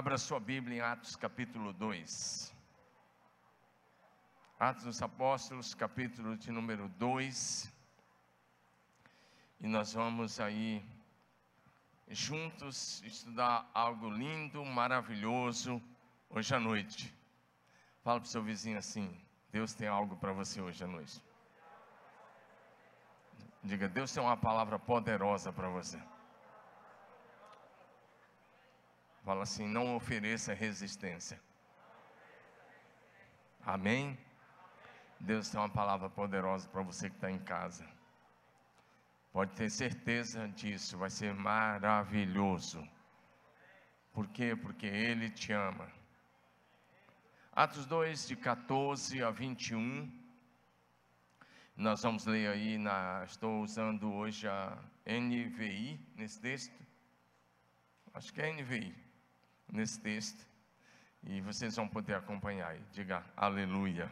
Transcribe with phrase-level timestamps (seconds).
[0.00, 2.56] Abra sua Bíblia em Atos capítulo 2.
[4.58, 7.70] Atos dos Apóstolos, capítulo de número 2.
[9.60, 10.82] E nós vamos aí
[12.08, 15.82] juntos estudar algo lindo, maravilhoso
[16.30, 17.14] hoje à noite.
[18.02, 19.14] Fala para o seu vizinho assim:
[19.52, 21.22] Deus tem algo para você hoje à noite.
[23.62, 26.00] Diga, Deus tem uma palavra poderosa para você.
[29.24, 31.40] Fala assim: não ofereça resistência.
[33.64, 34.18] Amém?
[35.18, 37.86] Deus tem uma palavra poderosa para você que está em casa.
[39.32, 42.86] Pode ter certeza disso, vai ser maravilhoso.
[44.12, 44.56] Por quê?
[44.56, 45.88] Porque Ele te ama.
[47.52, 50.10] Atos 2, de 14 a 21.
[51.76, 54.76] Nós vamos ler aí, na, estou usando hoje a
[55.06, 56.74] NVI nesse texto.
[58.14, 59.09] Acho que é NVI
[59.72, 60.46] nesse texto.
[61.22, 62.82] E vocês vão poder acompanhar aí.
[62.92, 64.10] Diga aleluia.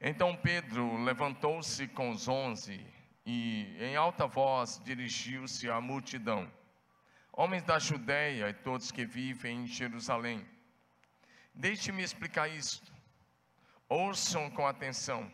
[0.00, 2.86] Então Pedro levantou-se com os onze
[3.26, 6.50] e, em alta voz, dirigiu-se à multidão.
[7.32, 10.46] Homens da Judéia e todos que vivem em Jerusalém,
[11.54, 12.90] deixe-me explicar isto.
[13.88, 15.30] Ouçam com atenção.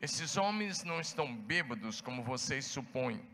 [0.00, 3.24] Esses homens não estão bêbados como vocês supõem.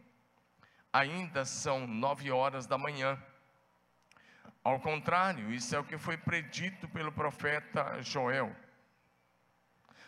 [0.93, 3.21] Ainda são nove horas da manhã.
[4.65, 8.57] Ao contrário, isso é o que foi predito pelo profeta Joel.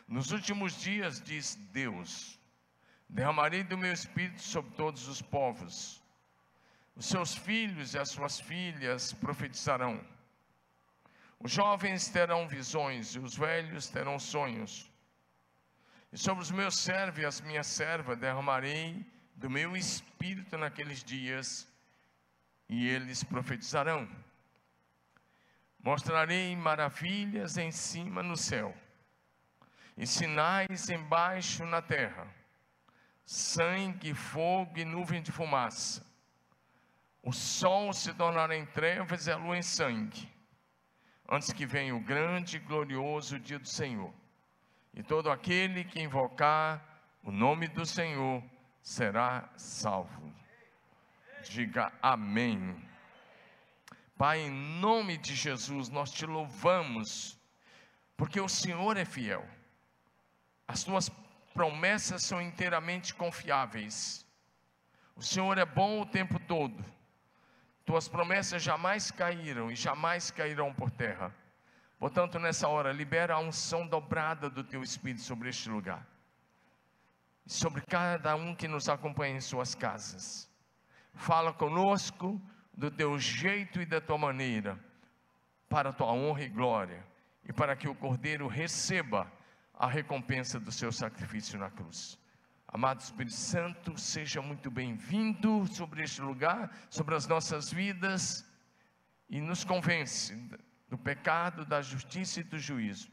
[0.09, 2.41] Nos últimos dias, diz Deus,
[3.07, 6.03] derramarei do meu espírito sobre todos os povos.
[6.97, 10.03] Os seus filhos e as suas filhas profetizarão.
[11.39, 14.91] Os jovens terão visões e os velhos terão sonhos.
[16.11, 19.05] E sobre os meus servos e as minhas servas derramarei
[19.35, 21.69] do meu espírito naqueles dias,
[22.71, 24.09] e eles profetizarão.
[25.87, 28.75] Mostrarei maravilhas em cima no céu,
[29.97, 32.27] e sinais embaixo na terra:
[33.25, 36.05] sangue, fogo e nuvem de fumaça.
[37.23, 40.29] O sol se tornará em trevas e a lua em sangue,
[41.29, 44.13] antes que venha o grande e glorioso dia do Senhor.
[44.93, 46.83] E todo aquele que invocar
[47.23, 48.43] o nome do Senhor
[48.83, 50.35] será salvo.
[51.45, 52.75] Diga amém.
[54.17, 57.39] Pai, em nome de Jesus, nós te louvamos,
[58.17, 59.47] porque o Senhor é fiel,
[60.67, 61.11] as tuas
[61.53, 64.27] promessas são inteiramente confiáveis,
[65.15, 66.83] o Senhor é bom o tempo todo,
[67.85, 71.35] tuas promessas jamais caíram e jamais cairão por terra.
[71.99, 76.07] Portanto, nessa hora, libera a unção dobrada do teu Espírito sobre este lugar,
[77.47, 80.51] sobre cada um que nos acompanha em suas casas.
[81.15, 82.41] Fala conosco
[82.77, 84.79] do teu jeito e da tua maneira,
[85.69, 87.05] para a tua honra e glória,
[87.49, 89.33] e para que o Cordeiro receba
[89.73, 92.19] a recompensa do seu sacrifício na cruz.
[92.69, 98.45] Amado Espírito Santo, seja muito bem-vindo sobre este lugar, sobre as nossas vidas,
[99.31, 100.35] e nos convence
[100.89, 103.11] do pecado, da justiça e do juízo,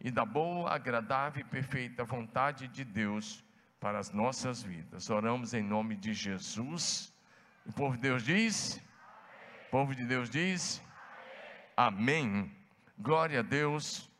[0.00, 3.42] e da boa, agradável e perfeita vontade de Deus
[3.80, 5.08] para as nossas vidas.
[5.08, 7.12] Oramos em nome de Jesus.
[7.64, 8.80] O povo de Deus diz.
[9.68, 10.82] O povo de Deus diz:
[11.76, 12.24] Amém.
[12.24, 12.56] Amém.
[12.98, 14.10] Glória a Deus,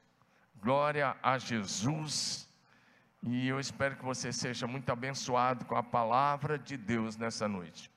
[0.57, 2.47] glória a Jesus.
[3.23, 7.91] E eu espero que você seja muito abençoado com a palavra de Deus nessa noite.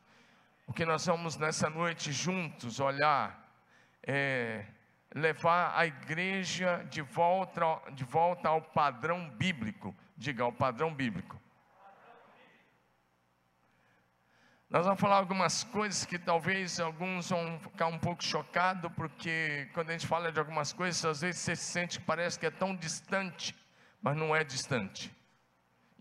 [0.66, 3.54] O que nós vamos nessa noite juntos olhar
[4.02, 4.64] é
[5.14, 9.94] levar a igreja de volta, de volta ao padrão bíblico.
[10.16, 11.41] Diga, ao padrão bíblico.
[14.72, 19.90] Nós vamos falar algumas coisas que talvez alguns vão ficar um pouco chocados, porque quando
[19.90, 22.50] a gente fala de algumas coisas, às vezes você se sente que parece que é
[22.50, 23.54] tão distante,
[24.02, 25.12] mas não é distante.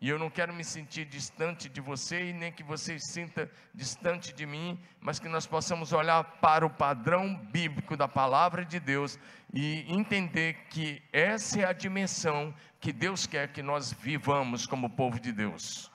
[0.01, 3.51] E eu não quero me sentir distante de você e nem que você se sinta
[3.75, 8.79] distante de mim, mas que nós possamos olhar para o padrão bíblico da palavra de
[8.79, 9.19] Deus
[9.53, 15.19] e entender que essa é a dimensão que Deus quer que nós vivamos como povo
[15.19, 15.91] de Deus.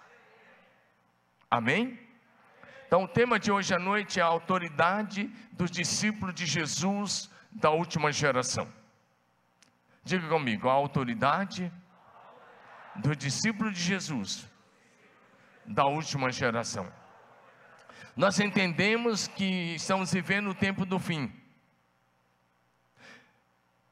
[1.50, 2.05] Amém?
[2.96, 7.70] Então, o tema de hoje à noite é a autoridade dos discípulos de Jesus da
[7.70, 8.72] última geração.
[10.02, 11.70] Diga comigo, a autoridade
[12.96, 14.50] do discípulo de Jesus
[15.66, 16.90] da última geração.
[18.16, 21.30] Nós entendemos que estamos vivendo o tempo do fim.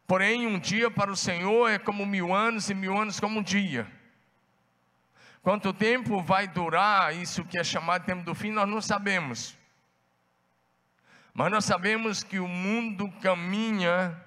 [0.07, 3.44] Porém, um dia para o Senhor é como mil anos, e mil anos como um
[3.44, 3.85] dia.
[5.44, 9.57] Quanto tempo vai durar isso que é chamado tempo do fim, nós não sabemos.
[11.34, 14.18] Mas nós sabemos que o mundo caminha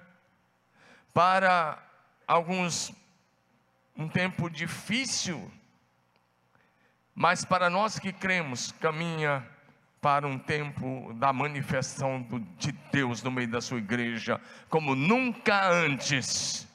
[1.11, 1.83] para
[2.27, 2.93] alguns
[3.95, 5.51] um tempo difícil,
[7.15, 9.43] mas para nós que cremos, caminha
[9.99, 12.21] para um tempo da manifestação
[12.59, 14.39] de Deus no meio da sua igreja,
[14.69, 16.67] como nunca antes.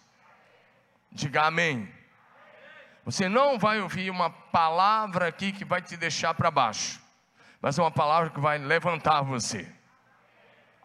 [1.12, 2.01] Diga amém.
[3.04, 7.00] Você não vai ouvir uma palavra aqui que vai te deixar para baixo,
[7.60, 9.70] mas é uma palavra que vai levantar você.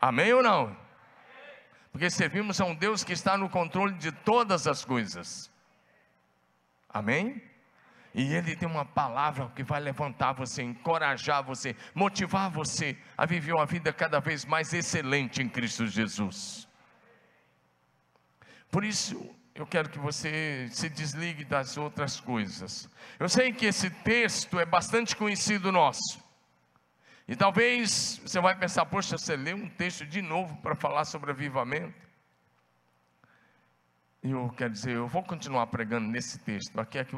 [0.02, 0.76] Amém ou não?
[1.92, 5.52] Porque servimos a um Deus que está no controle de todas as coisas.
[6.90, 7.42] Amém?
[8.14, 13.54] E Ele tem uma palavra que vai levantar você, encorajar você, motivar você a viver
[13.54, 16.68] uma vida cada vez mais excelente em Cristo Jesus.
[18.72, 22.90] Por isso, eu quero que você se desligue das outras coisas.
[23.20, 26.24] Eu sei que esse texto é bastante conhecido nosso.
[27.28, 31.32] E talvez você vai pensar, poxa, você leu um texto de novo para falar sobre
[31.32, 32.08] avivamento?
[34.24, 36.74] E eu quero dizer, eu vou continuar pregando nesse texto,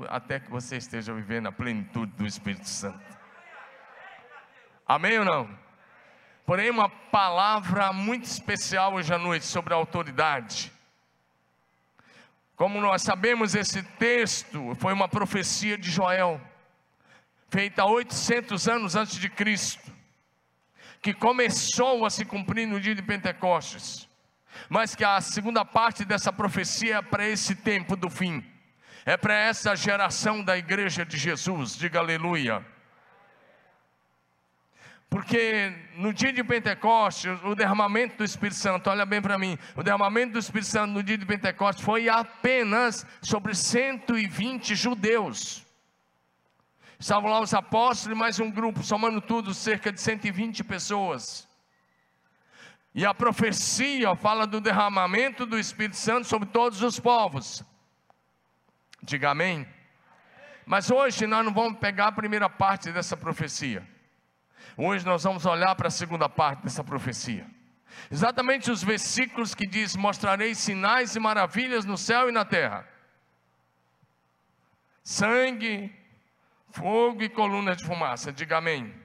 [0.09, 3.17] até que você esteja vivendo a plenitude do Espírito Santo.
[4.85, 5.59] Amém ou não?
[6.45, 10.71] Porém, uma palavra muito especial hoje à noite sobre a autoridade.
[12.59, 16.39] Como nós sabemos, esse texto foi uma profecia de Joel,
[17.49, 19.91] feita 800 anos antes de Cristo,
[21.01, 24.07] que começou a se cumprir no dia de Pentecostes
[24.67, 28.43] mas que a segunda parte dessa profecia é para esse tempo do fim,
[29.05, 32.65] é para essa geração da igreja de Jesus, diga aleluia.
[35.09, 39.81] Porque no dia de Pentecostes, o derramamento do Espírito Santo, olha bem para mim, o
[39.81, 45.65] derramamento do Espírito Santo no dia de Pentecostes foi apenas sobre 120 judeus.
[46.99, 51.47] Estavam lá os apóstolos e mais um grupo, somando tudo, cerca de 120 pessoas.
[52.93, 57.63] E a profecia fala do derramamento do Espírito Santo sobre todos os povos.
[59.01, 59.67] Diga amém.
[60.65, 63.87] Mas hoje nós não vamos pegar a primeira parte dessa profecia.
[64.81, 67.45] Hoje nós vamos olhar para a segunda parte dessa profecia.
[68.09, 72.87] Exatamente os versículos que diz: Mostrarei sinais e maravilhas no céu e na terra.
[75.03, 75.93] Sangue,
[76.71, 78.31] fogo e colunas de fumaça.
[78.31, 78.95] Diga amém.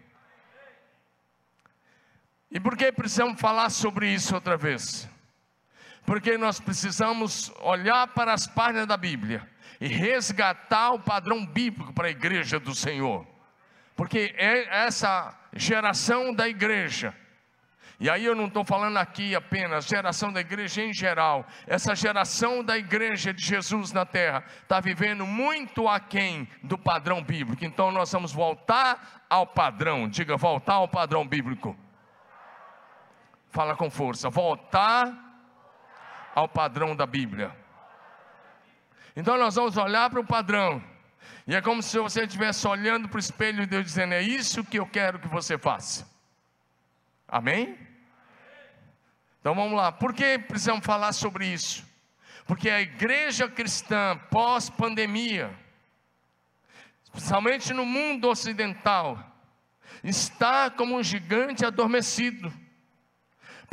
[2.53, 5.09] E por que precisamos falar sobre isso outra vez?
[6.07, 9.45] Porque nós precisamos olhar para as páginas da Bíblia
[9.81, 13.27] e resgatar o padrão bíblico para a igreja do Senhor.
[13.97, 17.15] Porque é essa geração da igreja,
[18.01, 22.63] e aí eu não estou falando aqui apenas geração da igreja em geral, essa geração
[22.63, 27.65] da igreja de Jesus na terra está vivendo muito aquém do padrão bíblico.
[27.65, 31.77] Então nós vamos voltar ao padrão, diga voltar ao padrão bíblico.
[33.55, 34.29] Fala com força.
[34.29, 35.13] Voltar
[36.35, 37.57] ao padrão da Bíblia.
[39.15, 40.83] Então nós vamos olhar para o padrão.
[41.47, 44.65] E é como se você estivesse olhando para o espelho e Deus dizendo: É isso
[44.65, 46.09] que eu quero que você faça.
[47.29, 47.79] Amém?
[49.41, 49.93] Então vamos lá.
[49.93, 51.85] Por que precisamos falar sobre isso?
[52.47, 55.51] Porque a igreja cristã pós-pandemia,
[57.05, 59.19] especialmente no mundo ocidental,
[60.03, 62.53] está como um gigante adormecido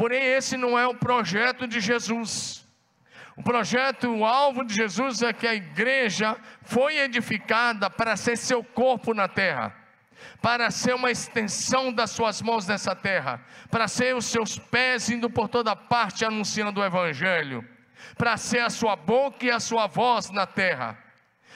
[0.02, 2.66] Porém, esse não é o projeto de Jesus.
[3.36, 8.64] O projeto, o alvo de Jesus é que a igreja foi edificada para ser seu
[8.64, 9.76] corpo na terra,
[10.42, 15.30] para ser uma extensão das suas mãos nessa terra, para ser os seus pés indo
[15.30, 17.68] por toda parte anunciando o Evangelho,
[18.18, 20.98] para ser a sua boca e a sua voz na terra.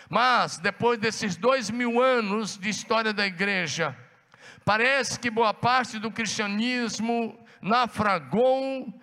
[0.10, 3.96] Mas, depois desses dois mil anos de história da igreja,
[4.64, 8.94] parece que boa parte do cristianismo naufragou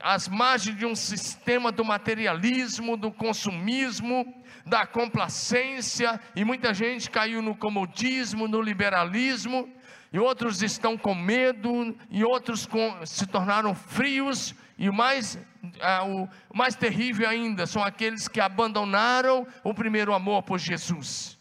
[0.00, 4.34] às margens de um sistema do materialismo, do consumismo,
[4.64, 9.68] da complacência, e muita gente caiu no comodismo, no liberalismo,
[10.12, 15.38] e outros estão com medo, e outros com, se tornaram frios, e o mais,
[15.80, 21.38] ah, o mais terrível ainda são aqueles que abandonaram o primeiro amor por Jesus.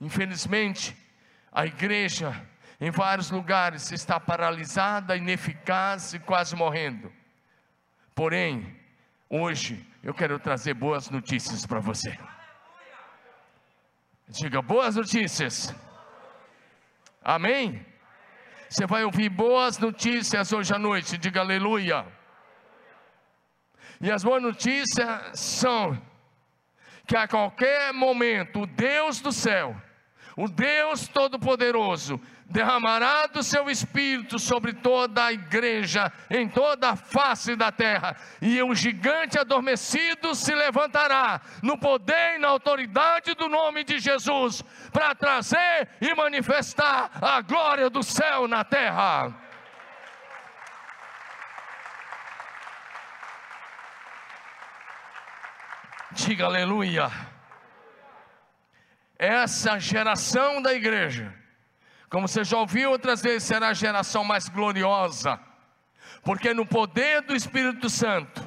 [0.00, 0.96] Infelizmente,
[1.50, 2.34] a igreja
[2.80, 7.12] em vários lugares está paralisada, ineficaz e quase morrendo.
[8.14, 8.78] Porém,
[9.28, 12.18] hoje eu quero trazer boas notícias para você.
[14.28, 15.74] Diga boas notícias.
[17.22, 17.84] Amém?
[18.68, 21.16] Você vai ouvir boas notícias hoje à noite.
[21.16, 22.06] Diga aleluia.
[24.00, 26.00] E as boas notícias são
[27.06, 29.80] que a qualquer momento o Deus do céu
[30.36, 37.56] o Deus Todo-Poderoso derramará do seu espírito sobre toda a igreja, em toda a face
[37.56, 43.82] da terra, e o gigante adormecido se levantará no poder e na autoridade do nome
[43.84, 44.62] de Jesus,
[44.92, 49.34] para trazer e manifestar a glória do céu na terra.
[56.12, 57.33] Diga aleluia.
[59.24, 61.32] Essa geração da igreja
[62.14, 65.36] como você já ouviu outras vezes, será a geração mais gloriosa,
[66.22, 68.40] porque no poder do Espírito Santo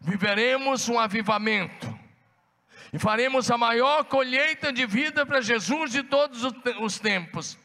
[0.00, 1.92] viveremos um avivamento
[2.92, 6.44] e faremos a maior colheita de vida para Jesus de todos
[6.80, 7.58] os tempos.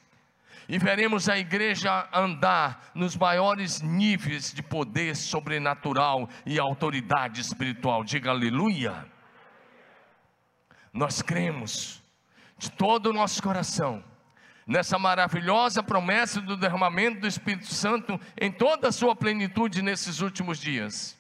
[0.68, 8.04] E veremos a igreja andar nos maiores níveis de poder sobrenatural e autoridade espiritual.
[8.04, 9.06] Diga aleluia.
[10.94, 12.02] Nós cremos
[12.58, 14.04] de todo o nosso coração
[14.68, 20.60] nessa maravilhosa promessa do derramamento do Espírito Santo em toda a sua plenitude nesses últimos
[20.60, 21.18] dias.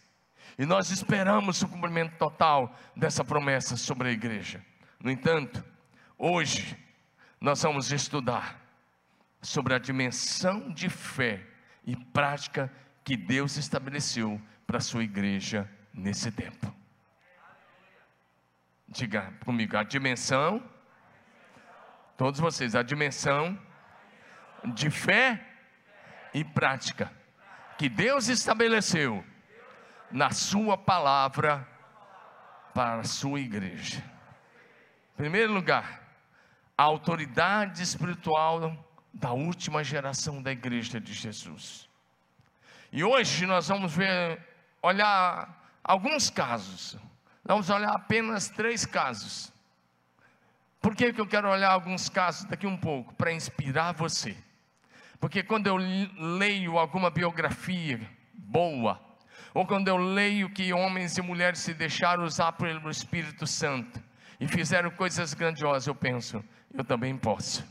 [0.57, 4.63] E nós esperamos o cumprimento total dessa promessa sobre a igreja.
[4.99, 5.63] No entanto,
[6.17, 6.77] hoje
[7.41, 8.59] nós vamos estudar
[9.41, 11.41] sobre a dimensão de fé
[11.85, 12.71] e prática
[13.03, 16.78] que Deus estabeleceu para a sua igreja nesse tempo.
[18.91, 20.63] Diga comigo, a dimensão
[22.19, 23.57] Todos vocês, a dimensão
[24.73, 25.41] de fé
[26.33, 27.09] e prática
[27.77, 29.23] que Deus estabeleceu
[30.11, 31.65] na Sua palavra
[32.73, 34.03] para a Sua igreja.
[35.13, 36.01] Em primeiro lugar,
[36.77, 41.89] a autoridade espiritual da última geração da igreja de Jesus.
[42.91, 44.45] E hoje nós vamos ver,
[44.81, 46.97] olhar alguns casos.
[47.49, 49.51] Vamos olhar apenas três casos
[50.81, 53.13] por que, que eu quero olhar alguns casos daqui um pouco?
[53.15, 54.35] Para inspirar você.
[55.19, 57.99] Porque quando eu leio alguma biografia
[58.33, 58.99] boa,
[59.53, 64.01] ou quando eu leio que homens e mulheres se deixaram usar pelo Espírito Santo
[64.39, 67.65] e fizeram coisas grandiosas, eu penso, eu também posso.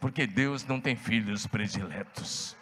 [0.00, 2.56] Porque Deus não tem filhos prediletos.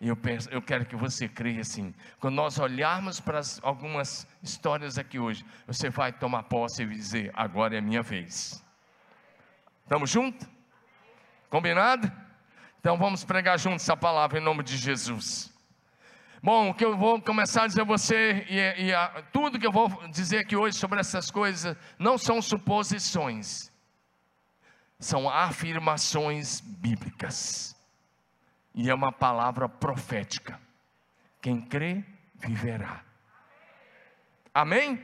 [0.00, 0.18] E eu,
[0.50, 1.94] eu quero que você creia assim.
[2.18, 7.30] Quando nós olharmos para as, algumas histórias aqui hoje, você vai tomar posse e dizer:
[7.34, 8.64] agora é minha vez.
[9.82, 10.48] Estamos juntos?
[11.50, 12.10] Combinado?
[12.78, 15.52] Então vamos pregar juntos essa palavra em nome de Jesus.
[16.42, 19.66] Bom, o que eu vou começar a dizer a você, e, e a, tudo que
[19.66, 23.70] eu vou dizer aqui hoje sobre essas coisas, não são suposições,
[24.98, 27.76] são afirmações bíblicas,
[28.74, 30.60] e é uma palavra profética.
[31.40, 32.04] Quem crê,
[32.38, 33.02] viverá.
[34.54, 35.02] Amém?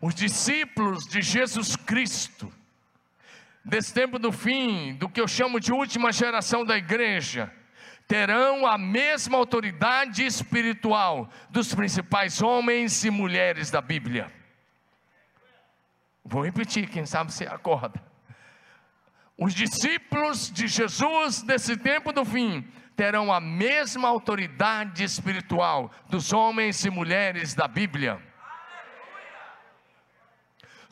[0.00, 2.52] Os discípulos de Jesus Cristo,
[3.64, 7.52] desse tempo do fim, do que eu chamo de última geração da igreja,
[8.06, 14.30] terão a mesma autoridade espiritual dos principais homens e mulheres da Bíblia.
[16.24, 18.02] Vou repetir, quem sabe você acorda.
[19.38, 26.84] Os discípulos de Jesus desse tempo do fim terão a mesma autoridade espiritual dos homens
[26.84, 28.20] e mulheres da Bíblia.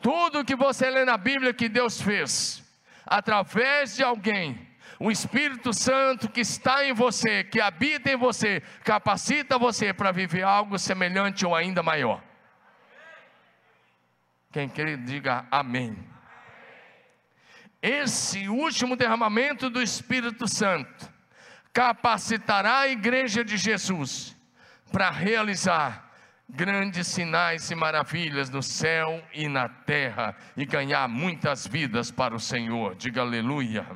[0.01, 2.65] Tudo que você lê na Bíblia que Deus fez,
[3.07, 4.67] através de alguém,
[4.99, 10.43] o Espírito Santo que está em você, que habita em você, capacita você para viver
[10.43, 12.23] algo semelhante ou ainda maior.
[14.53, 15.97] Quem quer, diga amém.
[17.83, 21.09] Esse último derramamento do Espírito Santo
[21.73, 24.37] capacitará a igreja de Jesus
[24.93, 26.11] para realizar
[26.47, 32.41] grandes sinais e maravilhas no céu e na terra e ganhar muitas vidas para o
[32.41, 32.97] Senhor.
[32.97, 33.87] Diga aleluia.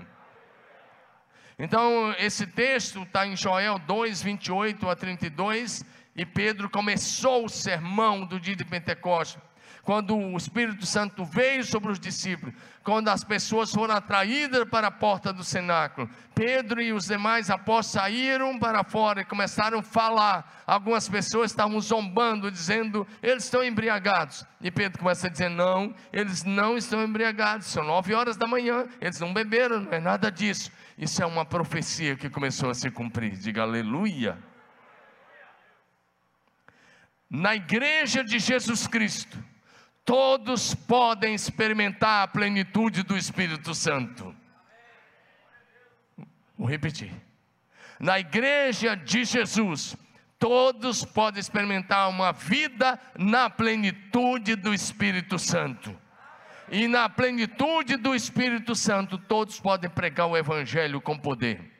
[1.58, 5.84] Então, esse texto está em Joel 2, 28 a 32,
[6.16, 9.40] e Pedro começou o sermão do dia de Pentecostes
[9.84, 14.90] quando o Espírito Santo veio sobre os discípulos, quando as pessoas foram atraídas para a
[14.90, 20.62] porta do cenáculo, Pedro e os demais apóstolos saíram para fora e começaram a falar.
[20.66, 24.44] Algumas pessoas estavam zombando, dizendo, eles estão embriagados.
[24.60, 28.86] E Pedro começa a dizer, não, eles não estão embriagados, são nove horas da manhã,
[29.00, 30.70] eles não beberam, não é nada disso.
[30.98, 34.38] Isso é uma profecia que começou a se cumprir, diga aleluia.
[37.30, 39.42] Na igreja de Jesus Cristo,
[40.04, 44.34] todos podem experimentar a plenitude do Espírito Santo.
[46.56, 47.12] Vou repetir.
[47.98, 49.96] Na igreja de Jesus,
[50.38, 55.98] todos podem experimentar uma vida na plenitude do Espírito Santo.
[56.70, 61.72] E na plenitude do Espírito Santo, todos podem pregar o Evangelho com poder.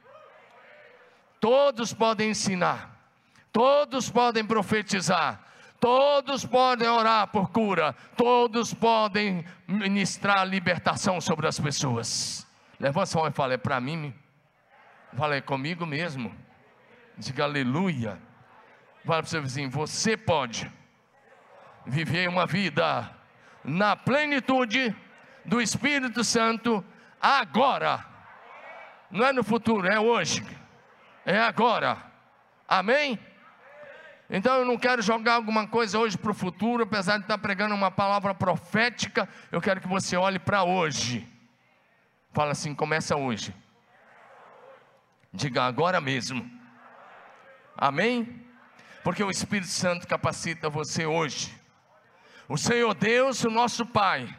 [1.40, 2.90] Todos podem ensinar.
[3.52, 5.43] Todos podem profetizar.
[5.85, 7.95] Todos podem orar por cura.
[8.17, 12.47] Todos podem ministrar libertação sobre as pessoas.
[12.81, 14.14] Levanta a mão e fala: é para mim.
[15.14, 16.35] Fala, é comigo mesmo.
[17.19, 18.19] Diga aleluia.
[19.05, 20.73] Fala para o seu vizinho: você pode
[21.85, 23.14] viver uma vida
[23.62, 24.97] na plenitude
[25.45, 26.83] do Espírito Santo
[27.21, 28.07] agora.
[29.11, 30.43] Não é no futuro, é hoje.
[31.26, 31.99] É agora.
[32.67, 33.19] Amém?
[34.28, 37.75] Então eu não quero jogar alguma coisa hoje para o futuro, apesar de estar pregando
[37.75, 41.28] uma palavra profética, eu quero que você olhe para hoje.
[42.33, 43.54] Fala assim, começa hoje.
[45.33, 46.50] Diga agora mesmo.
[47.76, 48.43] Amém?
[49.02, 51.54] Porque o Espírito Santo capacita você hoje.
[52.49, 54.35] O Senhor Deus, o nosso Pai,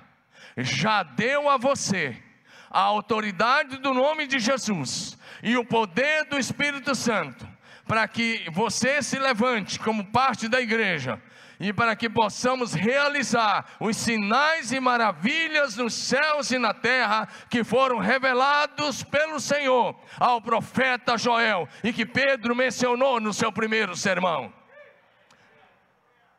[0.58, 2.22] já deu a você
[2.70, 7.48] a autoridade do nome de Jesus e o poder do Espírito Santo
[7.88, 11.22] para que você se levante como parte da igreja
[11.60, 17.64] e para que possamos realizar os sinais e maravilhas nos céus e na terra que
[17.64, 24.52] foram revelados pelo Senhor ao profeta Joel e que Pedro mencionou no seu primeiro sermão.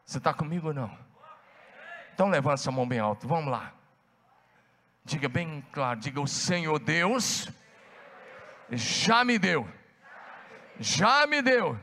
[0.05, 0.97] Você está comigo ou não?
[2.15, 3.73] Então levanta sua mão bem alto, vamos lá.
[5.05, 7.49] Diga bem claro, diga o Senhor Deus
[8.73, 9.69] já me deu,
[10.78, 11.78] já me deu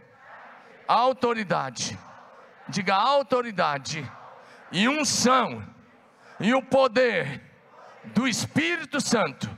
[0.88, 1.98] autoridade.
[2.68, 4.10] Diga autoridade
[4.72, 5.64] e unção
[6.40, 7.42] e o poder
[8.06, 9.50] do Espírito Santo.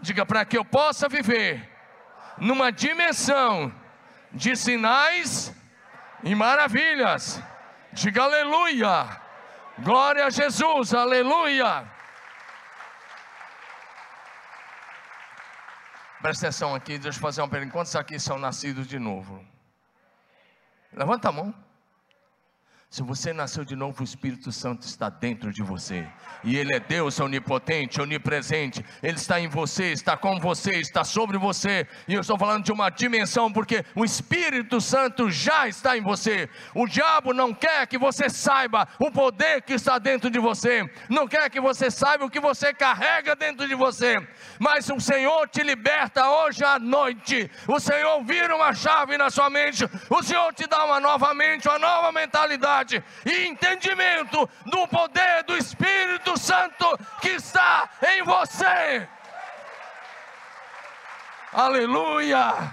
[0.00, 1.68] Diga para que eu possa viver
[2.36, 3.72] numa dimensão
[4.32, 5.54] de sinais
[6.22, 7.42] e maravilhas.
[7.92, 9.20] Diga aleluia.
[9.78, 11.97] Glória a Jesus, aleluia.
[16.20, 17.72] Presta atenção aqui, deixa eu fazer uma pergunta.
[17.72, 19.44] Quantos aqui são nascidos de novo?
[20.92, 21.54] Levanta a mão.
[22.90, 26.08] Se você nasceu de novo, o Espírito Santo está dentro de você.
[26.42, 28.82] E Ele é Deus onipotente, onipresente.
[29.02, 31.86] Ele está em você, está com você, está sobre você.
[32.08, 36.48] E eu estou falando de uma dimensão, porque o Espírito Santo já está em você.
[36.74, 40.90] O diabo não quer que você saiba o poder que está dentro de você.
[41.10, 44.16] Não quer que você saiba o que você carrega dentro de você.
[44.58, 47.50] Mas o Senhor te liberta hoje à noite.
[47.66, 49.84] O Senhor vira uma chave na sua mente.
[50.08, 52.77] O Senhor te dá uma nova mente, uma nova mentalidade
[53.24, 59.08] e entendimento do poder do Espírito Santo que está em você.
[61.52, 62.72] Aleluia!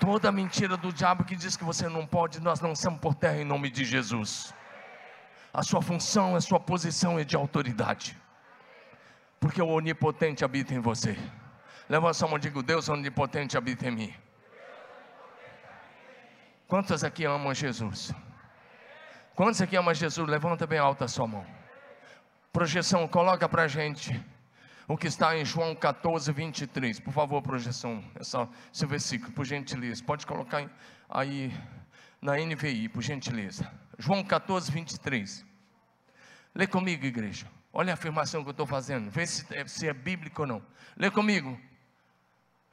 [0.00, 3.44] Toda mentira do diabo que diz que você não pode, nós lançamos por terra em
[3.44, 4.54] nome de Jesus.
[5.52, 8.16] A sua função, a sua posição é de autoridade,
[9.40, 11.16] porque o onipotente habita em você.
[11.88, 14.14] Levanta a sua mão e diga: Deus onipotente habita em mim.
[16.68, 18.12] Quantos aqui amam Jesus?
[19.34, 20.28] Quantos aqui amam Jesus?
[20.28, 21.46] Levanta bem alta a sua mão.
[22.52, 24.22] Projeção, coloca para a gente
[24.86, 27.00] o que está em João 14, 23.
[27.00, 30.04] Por favor, projeção, essa, esse versículo, por gentileza.
[30.04, 30.70] Pode colocar
[31.08, 31.50] aí
[32.20, 33.66] na NVI, por gentileza.
[33.98, 35.46] João 14, 23.
[36.54, 37.46] Lê comigo, igreja.
[37.72, 39.10] Olha a afirmação que eu estou fazendo.
[39.10, 40.62] Vê se é, se é bíblico ou não.
[40.98, 41.58] Lê comigo.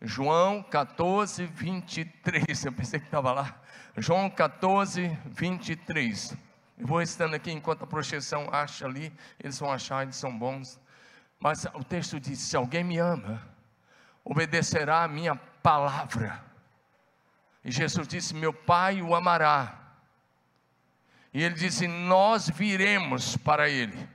[0.01, 2.65] João 14, 23.
[2.65, 3.59] Eu pensei que estava lá.
[3.97, 6.37] João 14, 23.
[6.77, 10.79] Eu vou estando aqui enquanto a projeção acha ali, eles vão achar, eles são bons.
[11.39, 13.41] Mas o texto diz: Se alguém me ama,
[14.23, 16.43] obedecerá a minha palavra.
[17.63, 19.79] E Jesus disse: Meu Pai o amará.
[21.33, 24.09] E ele disse: Nós viremos para ele.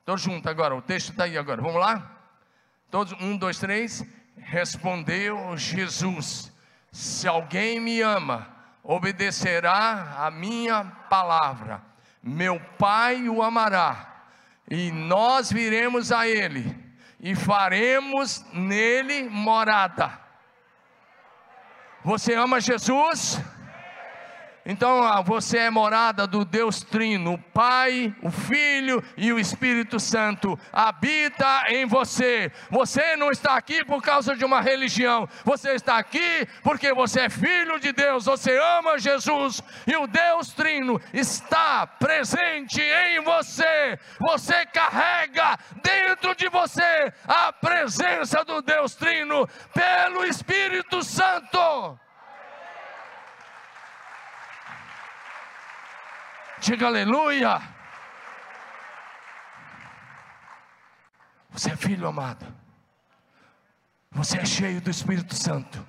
[0.00, 1.60] Estou junto agora, o texto está aí agora.
[1.60, 2.15] Vamos lá?
[2.96, 4.02] Todos, um, dois, três.
[4.38, 6.50] Respondeu Jesus:
[6.90, 8.48] se alguém me ama,
[8.82, 11.82] obedecerá a minha palavra.
[12.22, 14.24] Meu Pai o amará,
[14.70, 16.74] e nós viremos a Ele,
[17.20, 20.18] e faremos nele morada.
[22.02, 23.38] Você ama Jesus?
[24.68, 30.58] Então você é morada do Deus Trino, o Pai, o Filho e o Espírito Santo
[30.72, 32.50] habita em você.
[32.68, 37.30] Você não está aqui por causa de uma religião, você está aqui porque você é
[37.30, 43.96] filho de Deus, você ama Jesus e o Deus Trino está presente em você.
[44.18, 52.00] Você carrega dentro de você a presença do Deus Trino pelo Espírito Santo.
[56.66, 57.62] Diga aleluia.
[61.50, 62.44] Você é filho amado.
[64.10, 65.86] Você é cheio do Espírito Santo.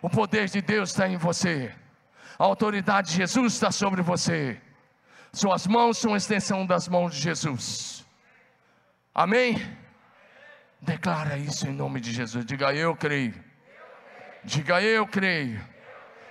[0.00, 1.70] O poder de Deus está em você.
[2.38, 4.58] A autoridade de Jesus está sobre você.
[5.34, 8.06] Suas mãos são extensão das mãos de Jesus.
[9.14, 9.60] Amém?
[10.80, 12.46] Declara isso em nome de Jesus.
[12.46, 13.34] Diga eu creio.
[14.42, 15.62] Diga eu creio.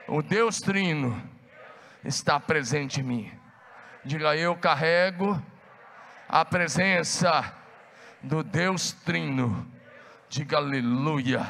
[0.07, 1.36] O Deus Trino
[2.07, 3.31] está presente em mim.
[4.05, 5.41] Diga eu carrego
[6.29, 7.53] a presença
[8.23, 9.69] do Deus Trino.
[10.29, 11.45] Diga aleluia.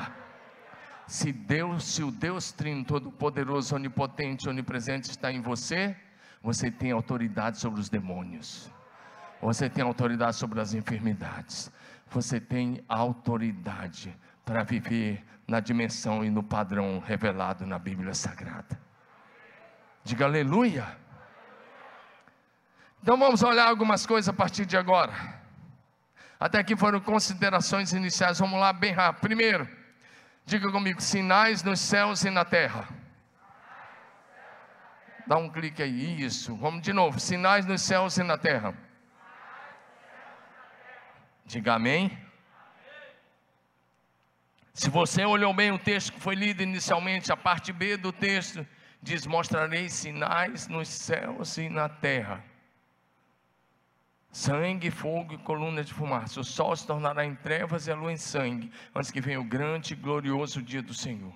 [1.05, 5.95] Se Deus, se o Deus Trino Todo-Poderoso, Onipotente, Onipresente está em você,
[6.41, 8.69] você tem autoridade sobre os demônios.
[9.39, 11.71] Você tem autoridade sobre as enfermidades.
[12.09, 18.86] Você tem autoridade para viver na dimensão e no padrão revelado na Bíblia Sagrada.
[20.07, 20.87] Diga aleluia.
[23.03, 25.13] Então vamos olhar algumas coisas a partir de agora.
[26.39, 28.39] Até aqui foram considerações iniciais.
[28.39, 29.23] Vamos lá, bem rápido.
[29.23, 29.67] Primeiro,
[30.45, 32.87] diga comigo: sinais nos céus e na terra.
[35.27, 36.55] Dá um clique aí, isso.
[36.55, 38.73] Vamos de novo: sinais nos céus e na terra.
[41.45, 42.17] Diga amém.
[44.73, 48.65] Se você olhou bem o texto que foi lido inicialmente, a parte B do texto,
[49.07, 52.43] diz: Mostrarei sinais nos céus e na terra.
[54.31, 56.39] Sangue, fogo e coluna de fumaça.
[56.39, 59.43] O sol se tornará em trevas e a lua em sangue, antes que venha o
[59.43, 61.33] grande e glorioso dia do Senhor.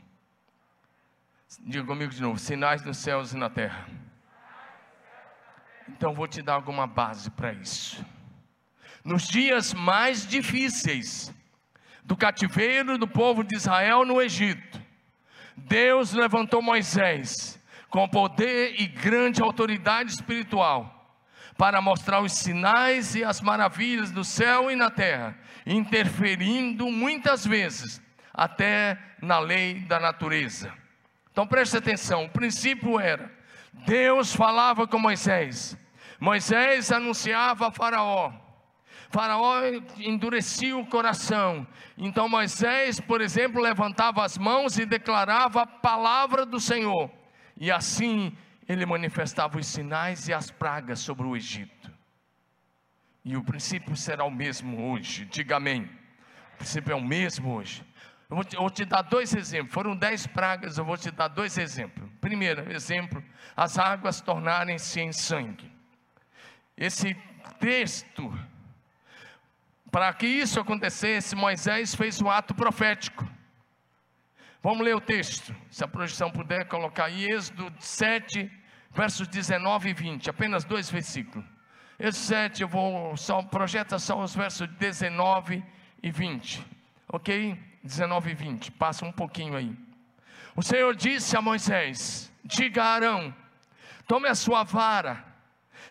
[1.62, 3.88] Diga comigo de novo: sinais nos céus e na terra.
[5.88, 8.06] Então vou te dar alguma base para isso.
[9.04, 11.34] Nos dias mais difíceis
[12.04, 14.80] do cativeiro do povo de Israel no Egito,
[15.58, 17.61] Deus levantou Moisés
[17.92, 20.98] com poder e grande autoridade espiritual
[21.58, 28.02] para mostrar os sinais e as maravilhas do céu e na terra, interferindo muitas vezes
[28.34, 30.74] até na lei da natureza.
[31.32, 33.30] Então preste atenção: o princípio era,
[33.86, 35.78] Deus falava com Moisés,
[36.18, 38.32] Moisés anunciava a Faraó,
[39.10, 39.58] Faraó
[40.00, 41.68] endurecia o coração.
[41.98, 47.21] Então Moisés, por exemplo, levantava as mãos e declarava a palavra do Senhor.
[47.62, 48.36] E assim
[48.68, 51.92] ele manifestava os sinais e as pragas sobre o Egito.
[53.24, 55.26] E o princípio será o mesmo hoje.
[55.26, 55.84] Diga amém.
[56.56, 57.86] O princípio é o mesmo hoje.
[58.28, 59.76] Eu vou, te, eu vou te dar dois exemplos.
[59.76, 62.10] Foram dez pragas, eu vou te dar dois exemplos.
[62.20, 63.24] Primeiro exemplo:
[63.56, 65.72] as águas tornarem-se em sangue.
[66.76, 67.16] Esse
[67.60, 68.34] texto
[69.92, 73.24] para que isso acontecesse, Moisés fez um ato profético.
[74.64, 78.52] Vamos ler o texto, se a projeção puder colocar aí, Êxodo 7,
[78.92, 81.44] versos 19 e 20, apenas dois versículos.
[81.98, 85.64] Êxodo 7, eu vou, só, projeta só os versos 19
[86.04, 86.64] e 20,
[87.10, 87.58] ok?
[87.84, 89.76] 19 e 20, passa um pouquinho aí.
[90.56, 93.34] O Senhor disse a Moisés: Diga a Arão,
[94.08, 95.32] tome a sua vara,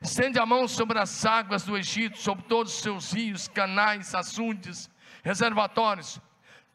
[0.01, 4.91] Estende a mão sobre as águas do Egito, sobre todos os seus rios, canais, açudes,
[5.23, 6.19] reservatórios.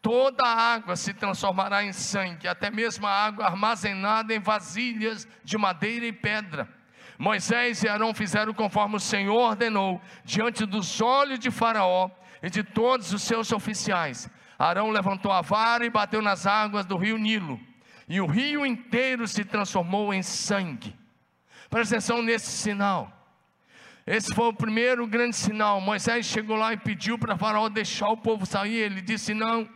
[0.06, 5.58] Toda a água se transformará em sangue, até mesmo a água armazenada em vasilhas de
[5.58, 6.70] madeira e pedra.
[7.18, 12.12] Moisés e Arão fizeram conforme o Senhor ordenou, diante dos olhos de Faraó
[12.44, 14.30] e de todos os seus oficiais.
[14.60, 17.60] Arão levantou a vara e bateu nas águas do rio Nilo,
[18.08, 20.96] e o rio inteiro se transformou em sangue.
[21.68, 23.12] Presta atenção nesse sinal.
[24.06, 25.82] Esse foi o primeiro grande sinal.
[25.82, 28.78] Moisés chegou lá e pediu para Faraó deixar o povo sair.
[28.78, 29.68] Ele disse não.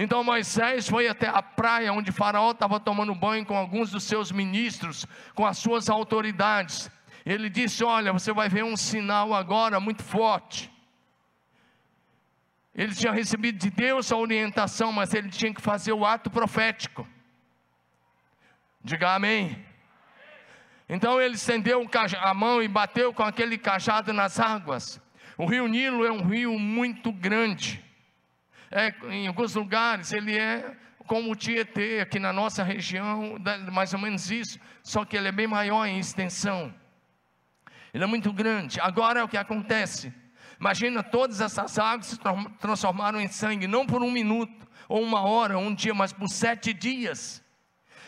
[0.00, 4.30] Então Moisés foi até a praia onde Faraó estava tomando banho com alguns dos seus
[4.30, 6.88] ministros, com as suas autoridades.
[7.26, 10.72] Ele disse: Olha, você vai ver um sinal agora muito forte.
[12.72, 17.04] Ele tinha recebido de Deus a orientação, mas ele tinha que fazer o ato profético.
[18.80, 19.66] Diga amém.
[20.88, 21.84] Então ele estendeu
[22.20, 25.00] a mão e bateu com aquele cajado nas águas.
[25.36, 27.87] O rio Nilo é um rio muito grande.
[28.70, 30.76] É, em alguns lugares ele é
[31.06, 33.36] como o Tietê, aqui na nossa região,
[33.72, 36.72] mais ou menos isso, só que ele é bem maior em extensão.
[37.94, 38.78] Ele é muito grande.
[38.78, 40.12] Agora é o que acontece.
[40.60, 42.18] Imagina todas essas águas se
[42.60, 46.28] transformaram em sangue, não por um minuto, ou uma hora, ou um dia, mas por
[46.28, 47.42] sete dias.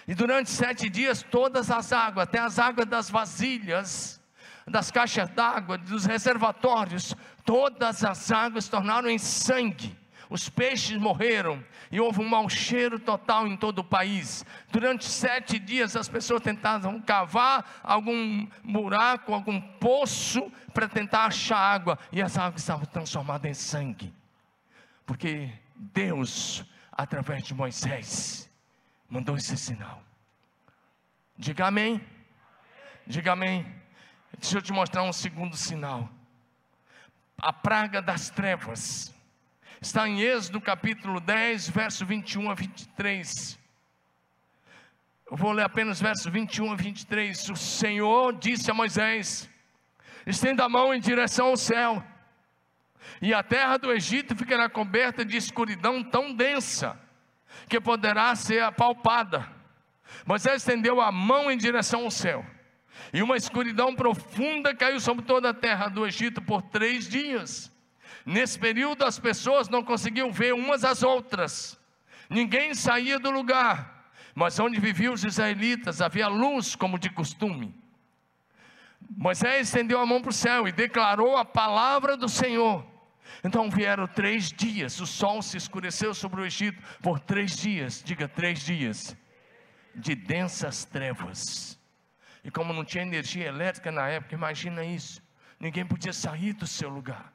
[0.07, 4.21] E durante sete dias, todas as águas, até as águas das vasilhas,
[4.67, 9.97] das caixas d'água, dos reservatórios, todas as águas tornaram em sangue.
[10.31, 14.47] Os peixes morreram e houve um mau cheiro total em todo o país.
[14.71, 21.99] Durante sete dias as pessoas tentavam cavar algum buraco, algum poço para tentar achar água
[22.13, 24.15] e as águas estavam transformadas em sangue,
[25.05, 28.49] porque Deus, através de Moisés,
[29.09, 30.01] mandou esse sinal.
[31.37, 32.01] Diga amém.
[33.07, 33.67] Diga amém.
[34.39, 36.09] Deixa eu te mostrar um segundo sinal.
[37.37, 39.13] A praga das trevas.
[39.83, 43.59] Está em Êxodo capítulo 10, verso 21 a 23.
[45.31, 47.49] Eu vou ler apenas verso 21 a 23.
[47.49, 49.49] O Senhor disse a Moisés:
[50.27, 52.05] Estenda a mão em direção ao céu,
[53.23, 57.01] e a terra do Egito ficará coberta de escuridão tão densa,
[57.67, 59.51] que poderá ser apalpada.
[60.27, 62.45] Moisés estendeu a mão em direção ao céu,
[63.15, 67.73] e uma escuridão profunda caiu sobre toda a terra do Egito por três dias.
[68.25, 71.79] Nesse período, as pessoas não conseguiam ver umas às outras,
[72.29, 77.75] ninguém saía do lugar, mas onde viviam os israelitas havia luz, como de costume.
[79.17, 82.87] Moisés estendeu a mão para o céu e declarou a palavra do Senhor.
[83.43, 88.29] Então vieram três dias, o sol se escureceu sobre o Egito por três dias, diga
[88.29, 89.17] três dias,
[89.95, 91.79] de densas trevas.
[92.45, 95.23] E como não tinha energia elétrica na época, imagina isso,
[95.59, 97.33] ninguém podia sair do seu lugar.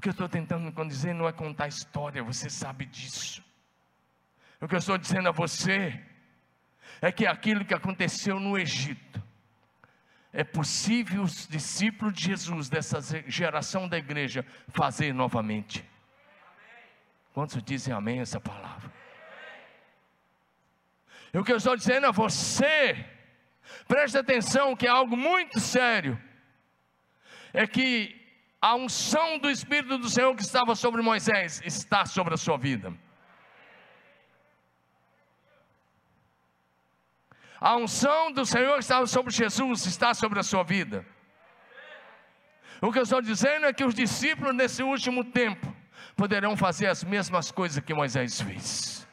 [0.00, 3.44] O que eu estou tentando dizer não é contar história, você sabe disso.
[4.58, 6.02] O que eu estou dizendo a você
[7.02, 9.22] é que aquilo que aconteceu no Egito,
[10.32, 15.84] é possível os discípulos de Jesus, dessa geração da igreja, fazer novamente.
[17.34, 18.90] Quantos dizem amém a essa palavra?
[21.34, 23.04] E o que eu estou dizendo a você,
[23.86, 26.18] preste atenção que é algo muito sério,
[27.52, 28.18] é que
[28.60, 32.92] a unção do Espírito do Senhor que estava sobre Moisés está sobre a sua vida.
[37.58, 41.06] A unção do Senhor que estava sobre Jesus está sobre a sua vida.
[42.82, 45.74] O que eu estou dizendo é que os discípulos nesse último tempo
[46.16, 49.06] poderão fazer as mesmas coisas que Moisés fez.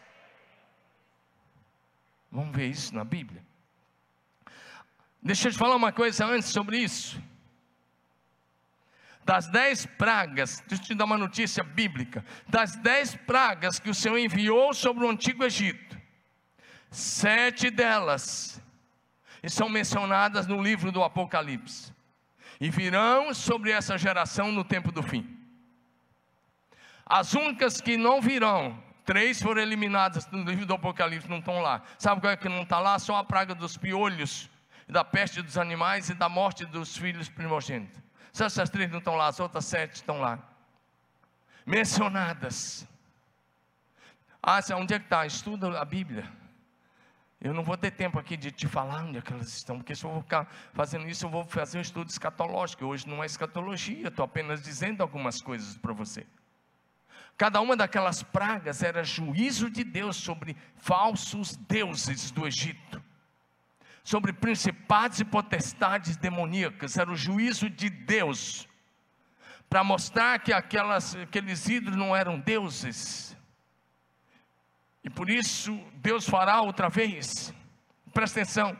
[2.31, 3.45] Vamos ver isso na Bíblia.
[5.21, 7.21] Deixa eu te falar uma coisa antes sobre isso.
[9.27, 12.23] Das dez pragas, deixa eu te dar uma notícia bíblica.
[12.47, 15.99] Das dez pragas que o Senhor enviou sobre o antigo Egito,
[16.89, 18.63] sete delas
[19.49, 21.93] são mencionadas no livro do Apocalipse,
[22.57, 25.37] e virão sobre essa geração no tempo do fim.
[27.05, 31.81] As únicas que não virão, três foram eliminadas no livro do Apocalipse, não estão lá.
[31.99, 32.97] Sabe qual é que não está lá?
[32.97, 34.49] Só a praga dos piolhos,
[34.87, 38.06] da peste dos animais e da morte dos filhos primogênitos.
[38.37, 40.37] Se essas três não estão lá, as outras sete estão lá.
[41.65, 42.87] Mencionadas.
[44.43, 45.25] Ah, onde é que está?
[45.25, 46.31] Estuda a Bíblia.
[47.41, 49.95] Eu não vou ter tempo aqui de te falar onde é que elas estão, porque
[49.95, 52.85] se eu vou ficar fazendo isso, eu vou fazer um estudo escatológico.
[52.85, 56.23] Hoje não é escatologia, estou apenas dizendo algumas coisas para você.
[57.35, 62.86] Cada uma daquelas pragas era juízo de Deus sobre falsos deuses do Egito
[64.07, 68.65] sobre principados e potestades demoníacas, era o juízo de Deus,
[69.69, 73.35] para mostrar que aquelas, aqueles ídolos não eram deuses,
[75.03, 77.53] e por isso Deus fará outra vez,
[78.13, 78.77] presta atenção,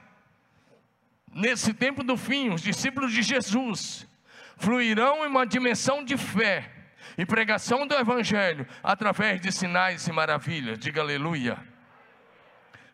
[1.34, 4.08] nesse tempo do fim, os discípulos de Jesus
[4.56, 6.72] fluirão em uma dimensão de fé
[7.18, 11.58] e pregação do Evangelho através de sinais e maravilhas, diga aleluia.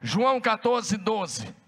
[0.02, 1.63] João 14, 12.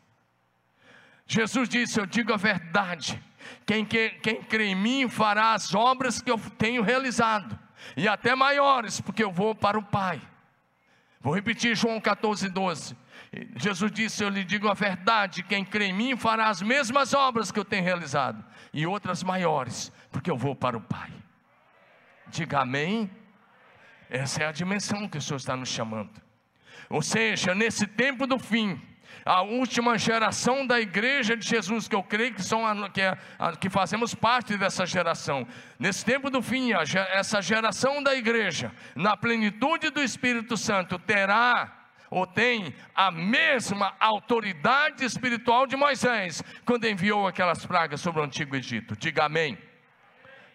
[1.27, 3.21] Jesus disse: Eu digo a verdade.
[3.65, 7.57] Quem, quem crê em mim fará as obras que eu tenho realizado,
[7.95, 10.21] e até maiores, porque eu vou para o Pai.
[11.19, 12.95] Vou repetir João 14, 12.
[13.55, 17.51] Jesus disse: Eu lhe digo a verdade: quem crê em mim fará as mesmas obras
[17.51, 21.11] que eu tenho realizado, e outras maiores, porque eu vou para o Pai.
[22.27, 23.09] Diga amém.
[24.09, 26.21] Essa é a dimensão que o Senhor está nos chamando.
[26.89, 28.79] Ou seja, nesse tempo do fim,
[29.25, 33.17] a última geração da igreja de Jesus, que eu creio que, são a, que, é,
[33.39, 35.47] a, que fazemos parte dessa geração.
[35.79, 41.85] Nesse tempo do fim, a, essa geração da igreja, na plenitude do Espírito Santo, terá
[42.11, 48.55] ou tem a mesma autoridade espiritual de Moisés, quando enviou aquelas pragas sobre o antigo
[48.55, 48.95] Egito.
[48.95, 49.57] Diga amém.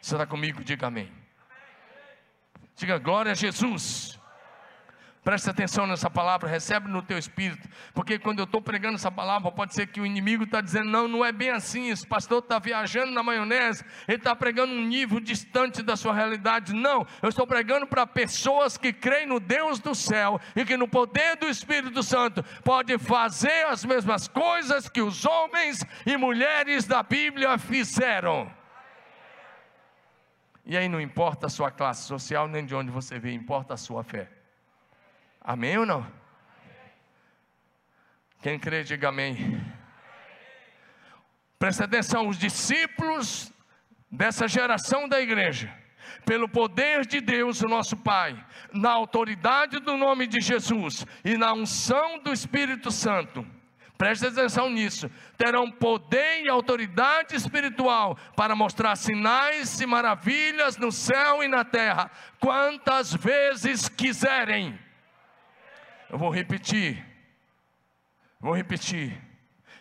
[0.01, 0.63] Está comigo?
[0.63, 1.13] Diga amém.
[2.77, 4.20] Diga glória a Jesus.
[5.31, 9.53] Presta atenção nessa palavra, recebe no teu espírito, porque quando eu estou pregando essa palavra,
[9.53, 11.89] pode ser que o inimigo está dizendo: não, não é bem assim.
[11.89, 16.75] Esse pastor está viajando na maionese, ele está pregando um nível distante da sua realidade.
[16.75, 20.89] Não, eu estou pregando para pessoas que creem no Deus do céu e que no
[20.89, 27.05] poder do Espírito Santo pode fazer as mesmas coisas que os homens e mulheres da
[27.05, 28.53] Bíblia fizeram.
[30.67, 33.77] E aí não importa a sua classe social, nem de onde você veio, importa a
[33.77, 34.40] sua fé.
[35.41, 36.07] Amém ou não?
[38.43, 39.61] Quem crê, diga amém.
[41.59, 43.53] Presta atenção, os discípulos
[44.11, 45.73] dessa geração da igreja,
[46.25, 48.35] pelo poder de Deus, o nosso Pai,
[48.73, 53.47] na autoridade do nome de Jesus e na unção do Espírito Santo,
[53.99, 61.43] preste atenção nisso, terão poder e autoridade espiritual para mostrar sinais e maravilhas no céu
[61.43, 64.79] e na terra, quantas vezes quiserem.
[66.11, 67.05] Eu vou repetir.
[68.41, 69.17] Vou repetir.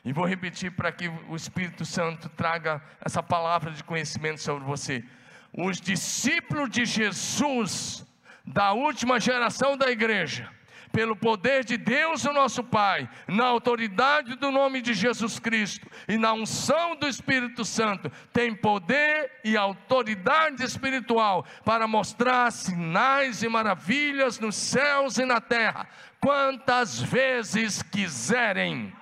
[0.05, 5.03] E vou repetir para que o Espírito Santo traga essa palavra de conhecimento sobre você.
[5.51, 8.05] Os discípulos de Jesus,
[8.45, 10.49] da última geração da igreja,
[10.91, 16.17] pelo poder de Deus, o nosso Pai, na autoridade do nome de Jesus Cristo e
[16.17, 24.39] na unção do Espírito Santo, tem poder e autoridade espiritual para mostrar sinais e maravilhas
[24.39, 25.87] nos céus e na terra,
[26.19, 28.93] quantas vezes quiserem.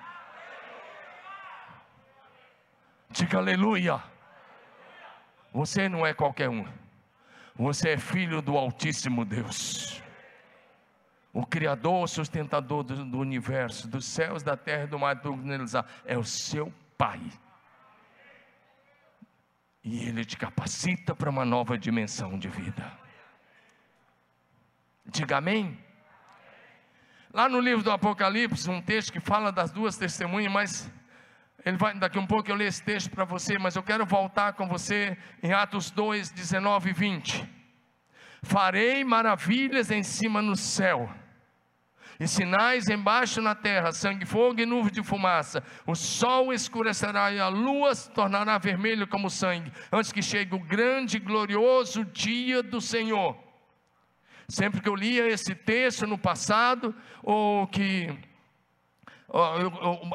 [3.10, 4.02] Diga aleluia.
[5.52, 6.66] Você não é qualquer um.
[7.56, 10.02] Você é filho do Altíssimo Deus
[11.32, 15.38] o Criador, sustentador do, do, universo, dos céus, da terra e do mar, do
[16.04, 17.20] é o seu Pai.
[19.84, 22.92] E Ele te capacita para uma nova dimensão de vida.
[25.06, 25.78] Diga amém.
[27.32, 30.90] Lá no livro do Apocalipse, um texto que fala das duas testemunhas, mas
[31.64, 34.54] ele vai, daqui um pouco eu leio esse texto para você, mas eu quero voltar
[34.54, 37.57] com você em Atos 2, 19 e 20.
[38.42, 41.10] Farei maravilhas em cima no céu
[42.20, 45.62] e sinais embaixo na terra, sangue, fogo e nuvem de fumaça.
[45.86, 50.58] O sol escurecerá e a lua se tornará vermelha como sangue, antes que chegue o
[50.58, 53.36] grande e glorioso dia do Senhor.
[54.48, 58.08] Sempre que eu lia esse texto no passado, ou que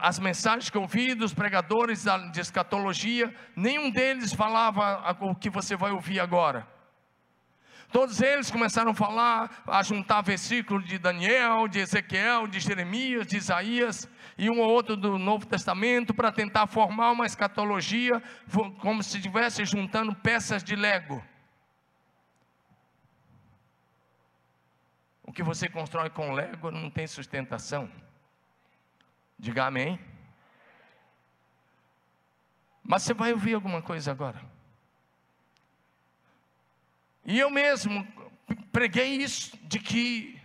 [0.01, 5.75] as mensagens que eu ouvi dos pregadores de escatologia, nenhum deles falava o que você
[5.77, 6.67] vai ouvir agora.
[7.93, 13.37] Todos eles começaram a falar, a juntar versículos de Daniel, de Ezequiel, de Jeremias, de
[13.37, 18.19] Isaías e um ou outro do Novo Testamento para tentar formar uma escatologia,
[18.79, 21.23] como se estivesse juntando peças de Lego.
[25.21, 27.87] O que você constrói com Lego não tem sustentação.
[29.37, 29.99] Diga amém.
[32.81, 34.52] Mas você vai ouvir alguma coisa agora.
[37.25, 38.05] E eu mesmo
[38.71, 40.39] preguei isso, de que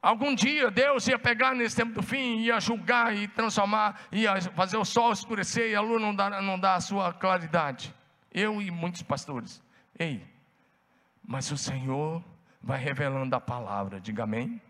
[0.00, 4.76] algum dia Deus ia pegar nesse tempo do fim, ia julgar e transformar, ia fazer
[4.76, 7.94] o sol escurecer e a lua não dar, não dar a sua claridade.
[8.32, 9.62] Eu e muitos pastores.
[9.98, 10.24] Ei,
[11.22, 12.22] mas o Senhor
[12.62, 14.60] vai revelando a palavra, diga amém.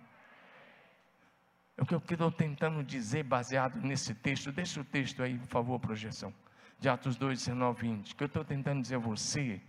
[1.76, 5.48] É o que eu estou tentando dizer baseado nesse texto, deixa o texto aí, por
[5.48, 6.32] favor, projeção,
[6.78, 8.12] de Atos 2, 19, 20.
[8.12, 9.60] O que eu estou tentando dizer a você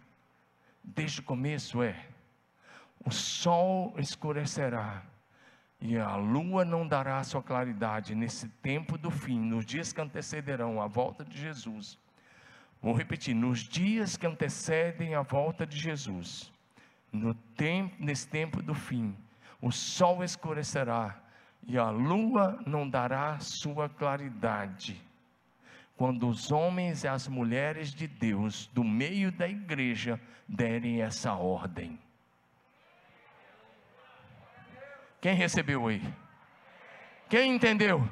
[0.84, 1.96] desde o começo é:
[3.06, 5.04] o sol escurecerá
[5.80, 10.82] e a lua não dará sua claridade nesse tempo do fim, nos dias que antecederão
[10.82, 11.98] a volta de Jesus.
[12.82, 16.52] Vou repetir: nos dias que antecedem a volta de Jesus,
[17.12, 19.16] no tempo, nesse tempo do fim,
[19.62, 21.18] o sol escurecerá
[21.66, 25.02] e a lua não dará sua claridade
[26.04, 31.98] quando os homens e as mulheres de Deus do meio da igreja derem essa ordem.
[35.22, 36.02] Quem recebeu aí?
[37.30, 38.06] Quem entendeu?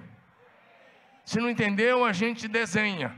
[1.25, 3.13] Se não entendeu, a gente desenha.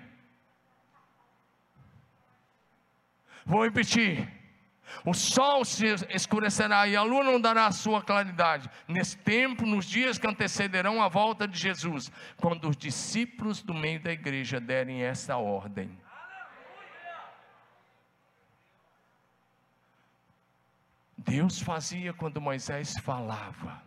[3.46, 4.28] Vou repetir.
[5.06, 8.70] O sol se escurecerá e a lua não dará a sua claridade.
[8.88, 14.00] Nesse tempo, nos dias que antecederão a volta de Jesus, quando os discípulos do meio
[14.00, 15.90] da igreja derem essa ordem.
[21.18, 23.82] Deus fazia quando Moisés falava.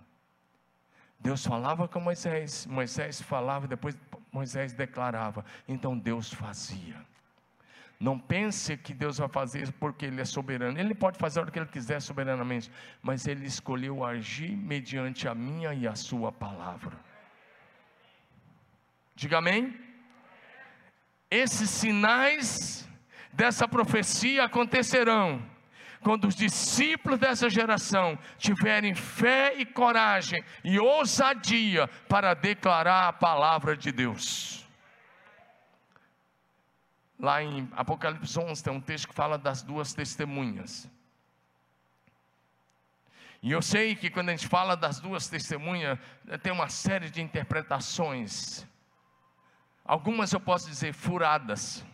[1.18, 3.96] Deus falava com Moisés, Moisés falava, depois
[4.32, 5.44] Moisés declarava.
[5.66, 6.96] Então Deus fazia.
[7.98, 10.78] Não pense que Deus vai fazer isso porque Ele é soberano.
[10.78, 12.70] Ele pode fazer o que Ele quiser soberanamente,
[13.02, 16.92] mas Ele escolheu agir mediante a minha e a Sua palavra.
[19.14, 19.74] Diga amém.
[21.30, 22.86] Esses sinais
[23.32, 25.42] dessa profecia acontecerão
[26.02, 33.74] quando os discípulos dessa geração tiverem fé e coragem e ousadia para declarar a palavra
[33.76, 34.65] de Deus.
[37.18, 40.88] Lá em Apocalipse 11 tem um texto que fala das duas testemunhas.
[43.42, 45.98] E eu sei que quando a gente fala das duas testemunhas,
[46.42, 48.66] tem uma série de interpretações.
[49.84, 51.84] Algumas eu posso dizer furadas.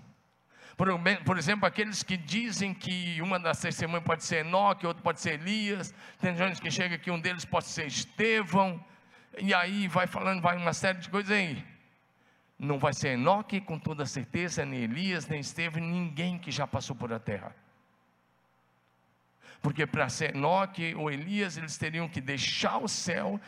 [0.77, 0.89] Por,
[1.25, 5.35] por, exemplo, aqueles que dizem que uma das testemunhas pode ser Enoque, outro pode ser
[5.35, 5.95] Elias.
[6.19, 8.83] Tem gente que chega que um deles pode ser Estevão.
[9.39, 11.72] E aí vai falando, vai uma série de coisas aí.
[12.63, 16.95] Não vai ser Enoque, com toda certeza, nem Elias, nem Estevão, ninguém que já passou
[16.95, 17.53] por a terra.
[19.61, 23.41] Porque para ser Enoque ou Elias, eles teriam que deixar o céu,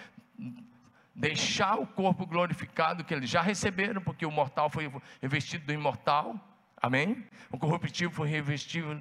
[1.15, 4.93] deixar o corpo glorificado que eles já receberam, porque o mortal foi
[5.23, 6.35] revestido do imortal,
[6.83, 7.25] amém?
[7.53, 9.01] O corruptível foi revestido,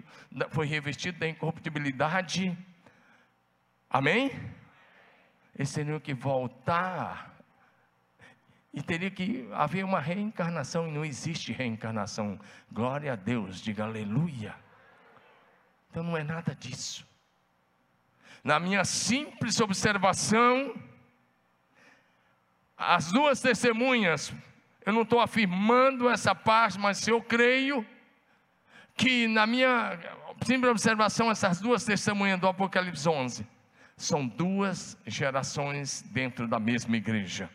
[0.51, 2.55] foi revestido da incorruptibilidade,
[3.89, 4.29] amém?
[5.55, 7.32] Eles teriam que voltar
[8.73, 12.39] e teria que haver uma reencarnação, e não existe reencarnação.
[12.71, 14.55] Glória a Deus, diga aleluia.
[15.91, 17.05] Então não é nada disso.
[18.43, 20.75] Na minha simples observação,
[22.75, 24.33] as duas testemunhas,
[24.83, 27.85] eu não estou afirmando essa parte, mas eu creio
[28.95, 29.99] que na minha
[30.43, 33.47] simples observação, essas duas testemunhas do Apocalipse 11
[33.95, 37.49] são duas gerações dentro da mesma igreja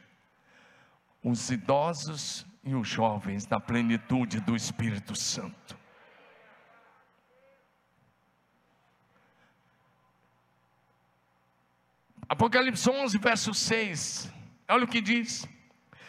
[1.29, 5.77] os idosos e os jovens na plenitude do Espírito Santo.
[12.29, 14.33] Apocalipse 11, verso 6.
[14.69, 15.49] Olha o que diz.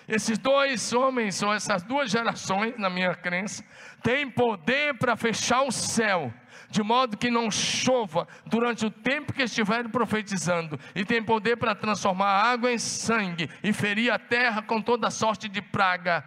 [0.09, 3.63] Esses dois homens, ou essas duas gerações, na minha crença,
[4.01, 6.33] têm poder para fechar o céu
[6.69, 11.73] de modo que não chova durante o tempo que estiverem profetizando, e tem poder para
[11.73, 16.23] transformar a água em sangue e ferir a terra com toda sorte de praga,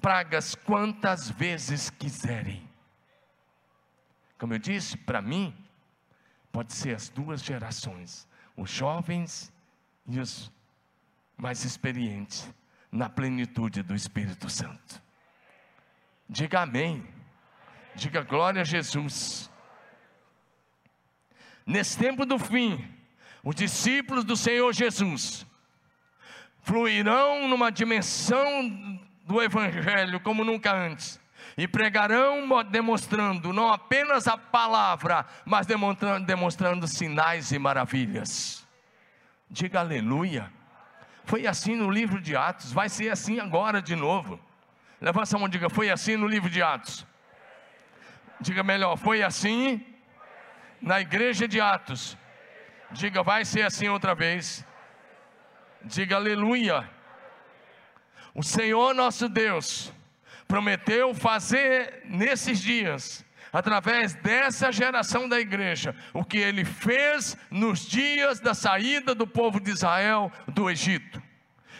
[0.00, 2.68] pragas quantas vezes quiserem.
[4.38, 5.54] Como eu disse, para mim,
[6.52, 9.50] pode ser as duas gerações, os jovens
[10.06, 10.52] e os
[11.38, 12.50] mais experientes,
[12.96, 15.02] na plenitude do Espírito Santo.
[16.28, 17.06] Diga amém.
[17.94, 19.50] Diga glória a Jesus.
[21.64, 22.88] Nesse tempo do fim,
[23.44, 25.46] os discípulos do Senhor Jesus
[26.62, 31.20] fluirão numa dimensão do Evangelho como nunca antes.
[31.56, 38.66] E pregarão demonstrando não apenas a palavra, mas demonstrando, demonstrando sinais e maravilhas.
[39.50, 40.52] Diga aleluia.
[41.26, 44.38] Foi assim no livro de Atos, vai ser assim agora de novo.
[45.00, 47.04] Levanta a mão e diga: Foi assim no livro de Atos.
[48.40, 49.84] Diga melhor: Foi assim
[50.80, 52.16] na igreja de Atos.
[52.92, 54.64] Diga, vai ser assim outra vez.
[55.82, 56.88] Diga aleluia.
[58.32, 59.92] O Senhor nosso Deus
[60.46, 63.25] prometeu fazer nesses dias,
[63.56, 69.58] através dessa geração da igreja, o que ele fez nos dias da saída do povo
[69.58, 71.22] de Israel do Egito.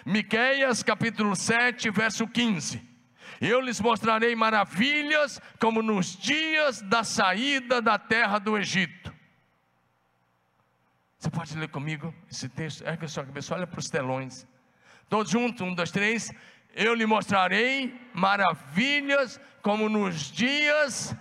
[0.02, 2.80] Miqueias capítulo 7, verso 15.
[3.42, 9.12] Eu lhes mostrarei maravilhas, como nos dias da saída da terra do Egito.
[11.18, 12.84] Você pode ler comigo esse texto?
[12.86, 14.46] É a sua cabeça, olha para os telões.
[15.10, 16.32] Todos juntos, um, dois, três.
[16.74, 21.14] Eu lhe mostrarei maravilhas, como nos dias.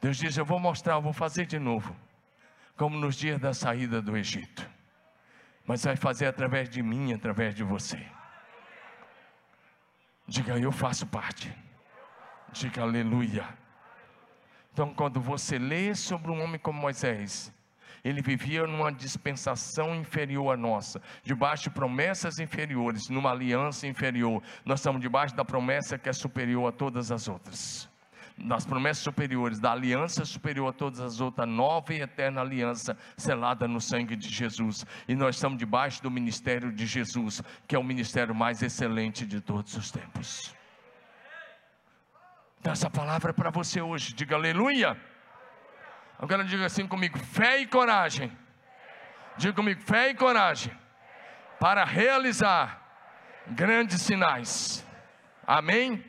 [0.00, 1.94] Deus diz: Eu vou mostrar, eu vou fazer de novo,
[2.76, 4.78] como nos dias da saída do Egito
[5.68, 8.02] mas vai fazer através de mim, através de você.
[10.26, 11.54] Diga, eu faço parte.
[12.50, 13.46] Diga, aleluia.
[14.72, 17.52] Então, quando você lê sobre um homem como Moisés,
[18.02, 24.42] ele vivia numa dispensação inferior à nossa, debaixo de promessas inferiores, numa aliança inferior.
[24.64, 27.87] Nós estamos debaixo da promessa que é superior a todas as outras
[28.40, 33.66] das promessas superiores, da aliança superior a todas as outras, nova e eterna aliança selada
[33.66, 34.86] no sangue de Jesus.
[35.08, 39.40] E nós estamos debaixo do ministério de Jesus, que é o ministério mais excelente de
[39.40, 40.54] todos os tempos.
[42.60, 44.96] Então, essa palavra é para você hoje, diga aleluia.
[46.18, 48.36] Agora diga assim comigo: fé e coragem.
[49.36, 50.72] Diga comigo: fé e coragem
[51.58, 52.82] para realizar
[53.48, 54.84] grandes sinais.
[55.46, 56.04] Amém?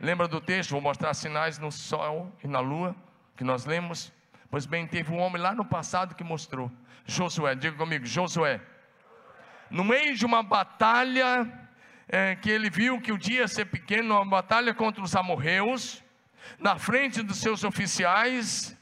[0.00, 0.70] Lembra do texto?
[0.70, 2.94] Vou mostrar sinais no sol e na lua
[3.36, 4.12] que nós lemos.
[4.50, 6.70] Pois bem, teve um homem lá no passado que mostrou.
[7.06, 8.60] Josué, diga comigo, Josué.
[9.70, 11.50] No meio de uma batalha
[12.08, 16.02] é, que ele viu que o dia ia ser pequeno, uma batalha contra os amorreus,
[16.58, 18.76] na frente dos seus oficiais,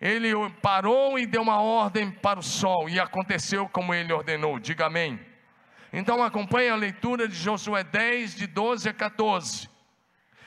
[0.00, 4.58] ele parou e deu uma ordem para o sol, e aconteceu como ele ordenou.
[4.58, 5.18] Diga amém.
[5.92, 9.73] Então acompanhe a leitura de Josué 10, de 12 a 14.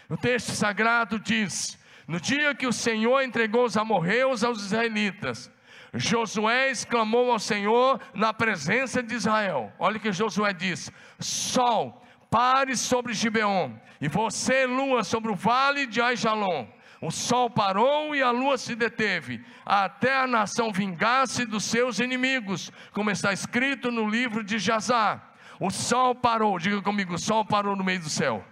[0.09, 1.77] O texto sagrado diz:
[2.07, 5.51] No dia que o Senhor entregou os amorreus aos israelitas,
[5.93, 9.71] Josué exclamou ao Senhor na presença de Israel.
[9.77, 15.85] Olha o que Josué diz: Sol, pare sobre Gibeon, e você, lua, sobre o vale
[15.85, 16.67] de Aijalon.
[16.99, 22.71] O sol parou e a lua se deteve, até a nação vingasse dos seus inimigos,
[22.91, 25.21] como está escrito no livro de Jazá.
[25.59, 28.43] O sol parou, diga comigo: o sol parou no meio do céu.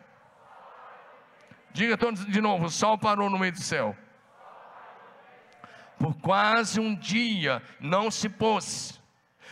[1.76, 3.94] Diga todos de novo: o sol parou no meio do céu.
[6.00, 9.02] Por quase um dia não se pôs.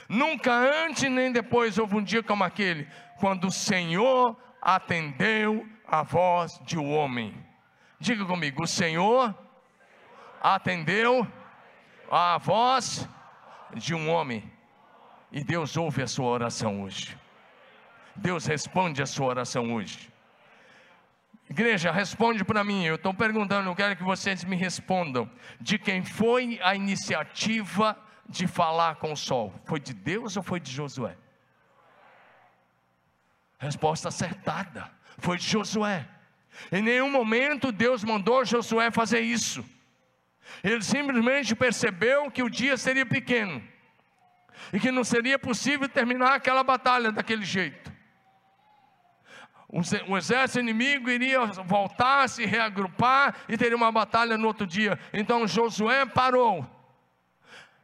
[0.07, 0.53] Nunca
[0.85, 2.87] antes nem depois houve um dia como aquele,
[3.19, 7.35] quando o Senhor atendeu a voz de um homem.
[7.99, 9.37] Diga comigo: o Senhor
[10.41, 11.27] atendeu
[12.09, 13.05] a voz
[13.75, 14.49] de um homem.
[15.29, 17.17] E Deus ouve a sua oração hoje.
[18.15, 20.12] Deus responde a sua oração hoje.
[21.49, 22.85] Igreja, responde para mim.
[22.85, 25.29] Eu estou perguntando, eu quero que vocês me respondam.
[25.59, 29.53] De quem foi a iniciativa de falar com o sol?
[29.65, 31.15] Foi de Deus ou foi de Josué?
[33.59, 34.89] Resposta acertada.
[35.17, 36.07] Foi de Josué.
[36.71, 39.63] Em nenhum momento Deus mandou Josué fazer isso.
[40.63, 43.61] Ele simplesmente percebeu que o dia seria pequeno
[44.71, 47.92] e que não seria possível terminar aquela batalha daquele jeito
[50.07, 54.99] o exército inimigo iria voltar, se reagrupar e teria uma batalha no outro dia.
[55.11, 56.63] Então Josué parou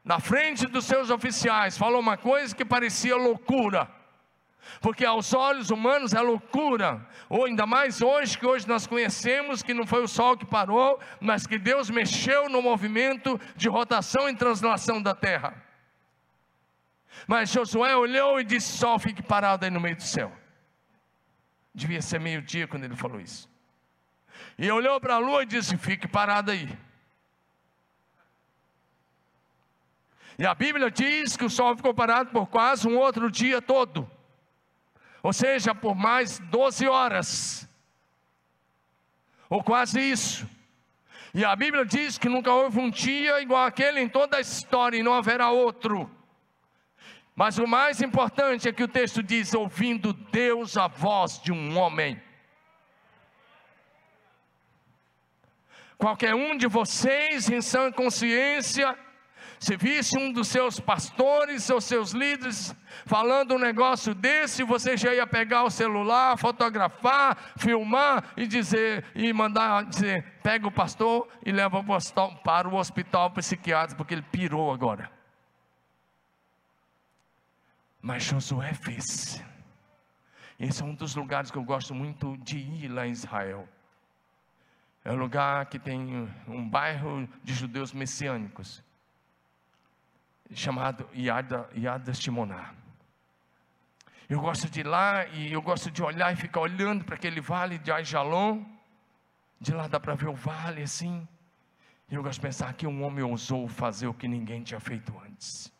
[0.04, 3.90] na frente dos seus oficiais, falou uma coisa que parecia loucura.
[4.82, 9.74] Porque aos olhos humanos é loucura, ou ainda mais hoje, que hoje nós conhecemos que
[9.74, 14.36] não foi o sol que parou, mas que Deus mexeu no movimento de rotação e
[14.36, 15.56] translação da terra.
[17.26, 20.32] Mas Josué olhou e disse: Sol, fique parado aí no meio do céu.
[21.74, 23.50] Devia ser meio-dia quando ele falou isso.
[24.58, 26.70] E olhou para a lua e disse: Fique parado aí.
[30.38, 34.10] E a Bíblia diz que o sol ficou parado por quase um outro dia todo.
[35.22, 37.70] Ou seja, por mais 12 horas.
[39.50, 40.48] Ou quase isso.
[41.34, 44.98] E a Bíblia diz que nunca houve um dia igual aquele em toda a história
[44.98, 46.10] e não haverá outro.
[47.40, 51.78] Mas o mais importante é que o texto diz: ouvindo Deus a voz de um
[51.78, 52.22] homem.
[55.98, 58.94] Qualquer um de vocês, em sã consciência,
[59.58, 62.76] se visse um dos seus pastores ou seus líderes
[63.06, 69.32] falando um negócio desse, você já ia pegar o celular, fotografar, filmar e dizer e
[69.32, 71.82] mandar dizer: pega o pastor e leva
[72.44, 75.19] para o hospital psiquiátrico porque ele pirou agora.
[78.02, 79.44] Mas Josué fez.
[80.60, 83.68] Esse é um dos lugares que eu gosto muito de ir lá em Israel.
[85.04, 88.84] É um lugar que tem um bairro de judeus messiânicos,
[90.54, 92.74] chamado Yad, Yad Shimoná.
[94.30, 97.42] Eu gosto de ir lá e eu gosto de olhar e ficar olhando para aquele
[97.42, 98.64] vale de Aijalon.
[99.60, 101.28] De lá dá para ver o vale assim.
[102.10, 105.18] E eu gosto de pensar que um homem ousou fazer o que ninguém tinha feito
[105.26, 105.72] antes.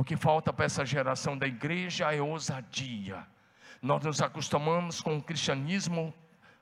[0.00, 3.22] O que falta para essa geração da igreja é ousadia.
[3.82, 6.14] Nós nos acostumamos com o cristianismo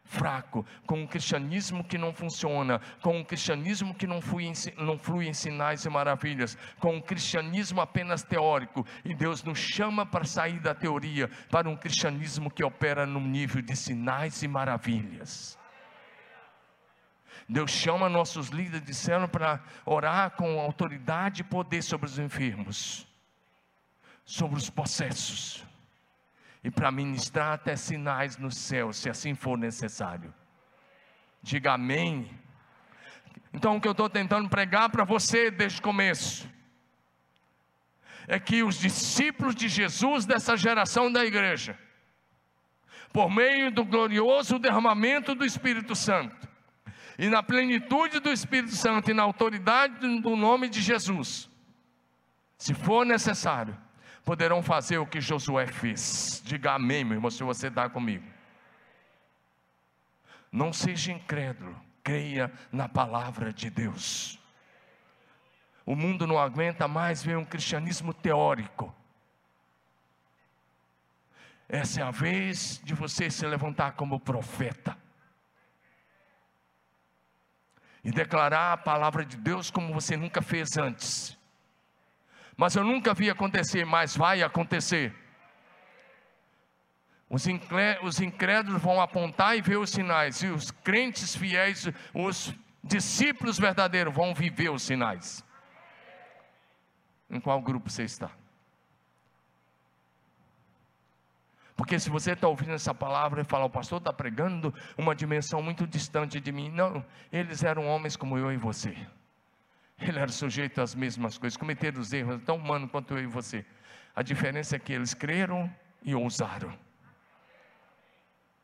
[0.03, 4.99] fraco, com um cristianismo que não funciona, com um cristianismo que não flui, em, não
[4.99, 10.24] flui em sinais e maravilhas, com um cristianismo apenas teórico, e Deus nos chama para
[10.24, 15.57] sair da teoria, para um cristianismo que opera no nível de sinais e maravilhas.
[17.49, 23.08] Deus chama nossos líderes de célula para orar com autoridade e poder sobre os enfermos
[24.29, 25.64] sobre os processos
[26.62, 30.35] e para ministrar até sinais no céu, se assim for necessário.
[31.43, 32.31] Diga amém.
[33.55, 36.47] Então, o que eu estou tentando pregar para você desde o começo
[38.26, 41.79] é que os discípulos de Jesus dessa geração da igreja,
[43.11, 46.47] por meio do glorioso derramamento do Espírito Santo,
[47.18, 51.49] e na plenitude do Espírito Santo e na autoridade do nome de Jesus,
[52.59, 53.88] se for necessário,
[54.29, 56.43] poderão fazer o que Josué fez.
[56.45, 58.31] Diga amém, meu irmão, se você está comigo.
[60.53, 64.39] Não seja incrédulo, creia na palavra de Deus.
[65.87, 68.95] O mundo não aguenta mais ver um cristianismo teórico.
[71.66, 74.95] Essa é a vez de você se levantar como profeta
[78.05, 81.38] e declarar a palavra de Deus como você nunca fez antes.
[82.59, 85.15] Mas eu nunca vi acontecer, mas vai acontecer.
[87.31, 87.47] Os,
[88.21, 92.53] incrédulos vão apontar e ver os sinais, e os crentes fiéis, os
[92.83, 95.45] discípulos verdadeiros vão viver os sinais.
[97.31, 98.29] Em qual grupo você está?
[101.77, 105.63] Porque se você está ouvindo essa palavra e fala, o pastor está pregando uma dimensão
[105.63, 106.71] muito distante de mim.
[106.71, 108.97] Não, eles eram homens como eu e você.
[110.01, 113.64] Ele era sujeito às mesmas coisas, cometeram os erros, tão humano quanto eu e você.
[114.14, 115.72] A diferença é que eles creram
[116.03, 116.76] e ousaram.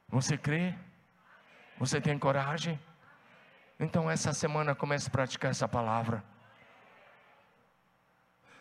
[0.09, 0.75] Você crê?
[1.79, 2.79] Você tem coragem?
[3.79, 6.25] Então essa semana comece a praticar essa palavra.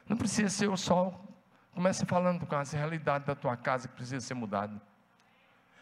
[0.08, 1.34] Não precisa ser o sol
[1.74, 4.80] Comece falando com as realidades da tua casa que precisa ser mudada.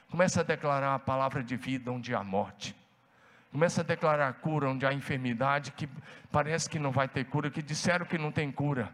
[0.09, 2.75] Comece a declarar a palavra de vida onde há morte.
[3.51, 5.89] Comece a declarar cura onde há enfermidade que
[6.31, 8.93] parece que não vai ter cura, que disseram que não tem cura.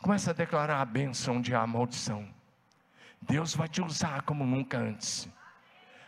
[0.00, 2.28] Comece a declarar a bênção onde há maldição.
[3.20, 5.28] Deus vai te usar como nunca antes.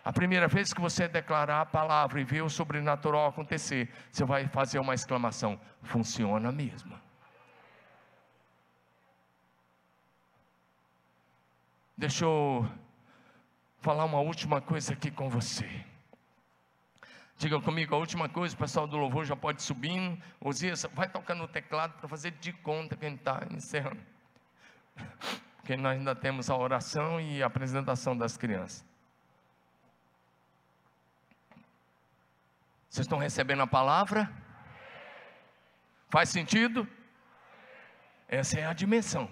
[0.04, 4.48] A primeira vez que você declarar a palavra e ver o sobrenatural acontecer, você vai
[4.48, 6.98] fazer uma exclamação: funciona mesmo.
[11.96, 12.66] Deixa eu
[13.80, 15.68] falar uma última coisa aqui com você.
[17.36, 20.22] Diga comigo a última coisa, o pessoal do louvor já pode subir.
[20.40, 24.00] Osias, vai tocando no teclado para fazer de conta que a gente está encerrando.
[25.56, 28.84] Porque nós ainda temos a oração e a apresentação das crianças.
[32.90, 34.30] Vocês estão recebendo a palavra?
[36.10, 36.86] Faz sentido?
[38.28, 39.30] Essa é a dimensão.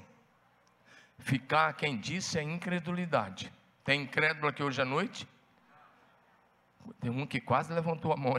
[1.19, 3.53] Ficar, quem disse, é incredulidade.
[3.89, 5.27] Tem incrédulo aqui hoje à noite?
[7.01, 8.35] Tem um que quase levantou a mão.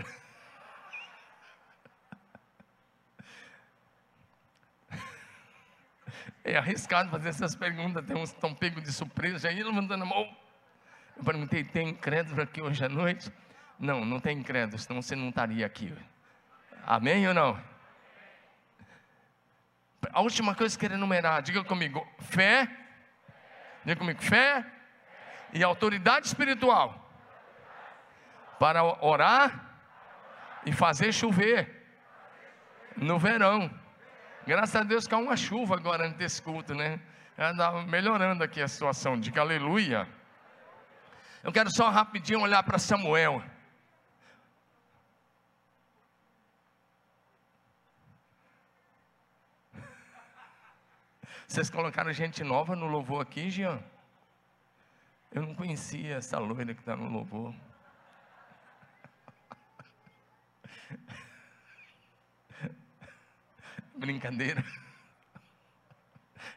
[6.43, 10.05] É arriscado fazer essas perguntas, tem uns que estão pegos de surpresa, ia levantando a
[10.05, 10.37] mão.
[11.17, 13.33] Eu perguntei, tem incrédulo aqui hoje à noite?
[13.79, 15.91] Não, não tem incrédulo, senão você não estaria aqui.
[16.85, 17.59] Amém ou não?
[20.13, 22.69] A última coisa que eu quero enumerar, diga comigo: fé,
[23.83, 24.77] diga comigo, fé
[25.53, 27.09] e autoridade espiritual
[28.59, 29.69] para orar
[30.65, 31.87] e fazer chover
[32.95, 33.71] no verão.
[34.45, 36.99] Graças a Deus há uma chuva agora antes culto, né?
[37.37, 40.07] Está melhorando aqui a situação, diga aleluia.
[41.41, 43.41] Eu quero só rapidinho olhar para Samuel.
[51.47, 53.81] Vocês colocaram gente nova no louvor aqui, Jean?
[55.31, 57.53] Eu não conhecia essa loira que está no louvor.
[63.95, 64.63] Brincadeira.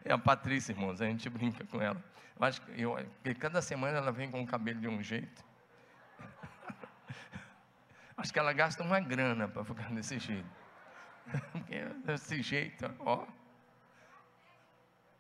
[0.04, 2.02] É a Patrícia, irmãos, a gente brinca com ela.
[2.38, 2.96] Eu acho que, eu,
[3.38, 5.44] cada semana ela vem com o cabelo de um jeito.
[8.16, 10.48] Acho que ela gasta uma grana para ficar desse jeito.
[11.52, 13.26] Porque desse jeito, ó.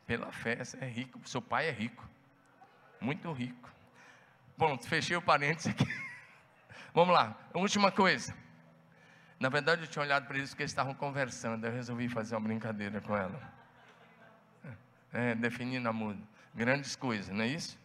[0.06, 1.20] Pela fé, você é rico.
[1.28, 2.11] Seu pai é rico.
[3.02, 3.68] Muito rico.
[4.56, 5.86] Bom, fechei o parênteses aqui.
[6.94, 7.36] Vamos lá.
[7.52, 8.32] Última coisa.
[9.40, 11.66] Na verdade, eu tinha olhado para eles porque eles estavam conversando.
[11.66, 13.52] Eu resolvi fazer uma brincadeira com ela.
[15.12, 16.22] É, definindo a muda.
[16.54, 17.76] Grandes coisas, não é isso?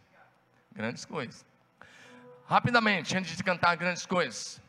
[0.72, 1.44] Grandes coisas.
[2.46, 4.62] Rapidamente, antes de cantar grandes coisas.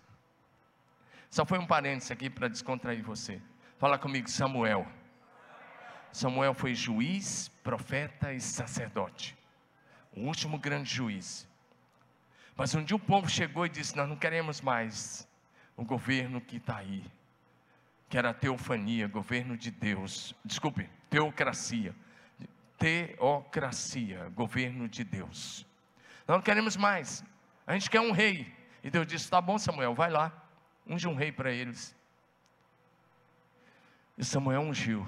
[1.30, 3.40] Só foi um parênteses aqui para descontrair você.
[3.78, 4.88] Fala comigo, Samuel.
[6.12, 9.39] Samuel foi juiz, profeta e sacerdote.
[10.12, 11.48] O último grande juiz.
[12.56, 15.28] Mas um dia o povo chegou e disse: Nós não queremos mais
[15.78, 17.06] o governo que está aí,
[18.10, 20.36] que era teofania, governo de Deus.
[20.44, 21.96] Desculpe, teocracia.
[22.78, 25.66] Teocracia, governo de Deus.
[26.28, 27.24] Nós não queremos mais.
[27.66, 28.54] A gente quer um rei.
[28.84, 30.32] E Deus disse: Tá bom, Samuel, vai lá.
[30.86, 31.96] Unge um rei para eles.
[34.18, 35.08] E Samuel ungiu.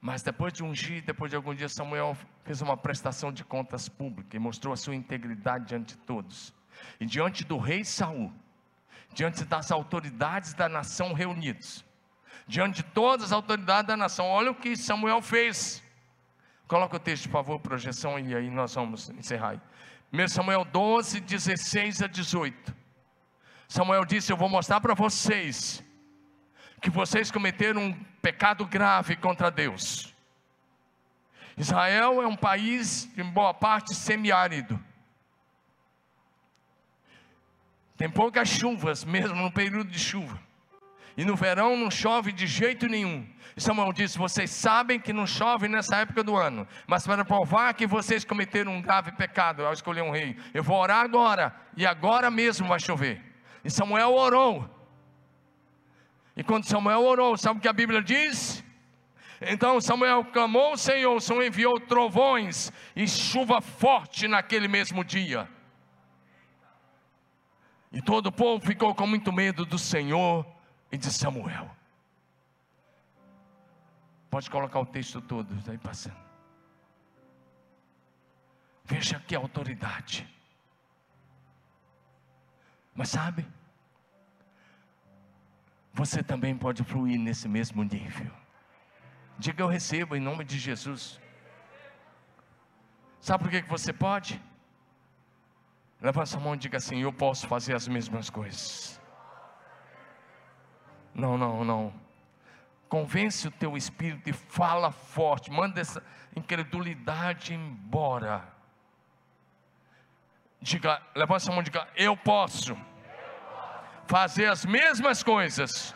[0.00, 4.36] Mas depois de ungir, depois de algum dia, Samuel fez uma prestação de contas pública
[4.36, 6.54] e mostrou a sua integridade diante de todos.
[7.00, 8.32] E diante do rei Saul,
[9.12, 11.84] diante das autoridades da nação reunidos,
[12.46, 15.82] diante de todas as autoridades da nação, olha o que Samuel fez.
[16.68, 19.60] Coloca o texto, por favor, projeção, e aí nós vamos encerrar.
[20.12, 22.74] 1 Samuel 12, 16 a 18.
[23.66, 25.82] Samuel disse: Eu vou mostrar para vocês
[26.80, 30.14] que vocês cometeram um pecado grave contra Deus.
[31.56, 34.78] Israel é um país, em boa parte, semiárido.
[37.96, 40.38] Tem poucas chuvas, mesmo no período de chuva.
[41.16, 43.28] E no verão não chove de jeito nenhum.
[43.56, 47.88] Samuel disse: Vocês sabem que não chove nessa época do ano, mas para provar que
[47.88, 52.30] vocês cometeram um grave pecado ao escolher um rei, eu vou orar agora, e agora
[52.30, 53.20] mesmo vai chover.
[53.64, 54.77] E Samuel orou.
[56.38, 58.62] E quando Samuel orou, sabe o que a Bíblia diz?
[59.40, 65.50] Então Samuel clamou ao Senhor, o Senhor enviou trovões e chuva forte naquele mesmo dia.
[67.90, 70.46] E todo o povo ficou com muito medo do Senhor
[70.92, 71.68] e de Samuel.
[74.30, 76.28] Pode colocar o texto todo, está aí passando.
[78.84, 80.24] Veja que autoridade.
[82.94, 83.44] Mas sabe,
[85.98, 88.30] você também pode fluir nesse mesmo nível.
[89.36, 91.20] Diga eu recebo em nome de Jesus.
[93.20, 94.40] Sabe por que você pode?
[96.00, 99.00] Levanta a mão e diga assim: Eu posso fazer as mesmas coisas.
[101.12, 101.92] Não, não, não.
[102.88, 105.50] Convence o teu espírito e fala forte.
[105.50, 106.00] Manda essa
[106.36, 108.46] incredulidade embora.
[110.60, 112.78] Diga, levanta a mão e diga: Eu posso
[114.08, 115.94] fazer as mesmas coisas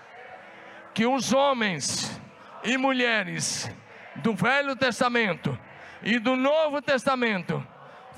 [0.93, 2.21] que os homens
[2.63, 3.71] e mulheres
[4.17, 5.59] do Velho Testamento
[6.03, 7.67] e do Novo Testamento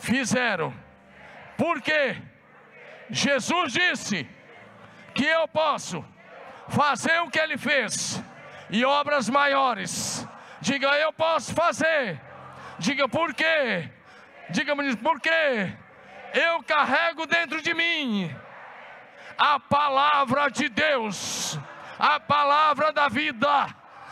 [0.01, 0.75] fizeram.
[1.57, 2.17] Porque
[3.09, 4.29] Jesus disse
[5.15, 6.05] que eu posso
[6.69, 8.21] fazer o que ele fez
[8.69, 10.27] e obras maiores.
[10.61, 12.21] Diga, eu posso fazer.
[12.81, 13.89] Diga, por quê?
[14.51, 15.73] Diga-me, por quê?
[16.33, 18.35] Eu carrego dentro de mim
[19.39, 21.59] a palavra de Deus,
[21.99, 23.67] a palavra da vida,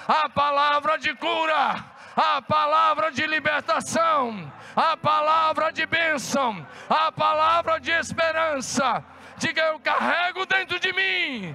[0.06, 1.84] a palavra de cura,
[2.16, 9.04] a palavra de libertação, a palavra de bênção, a palavra de esperança.
[9.36, 11.54] Diga, eu carrego dentro de mim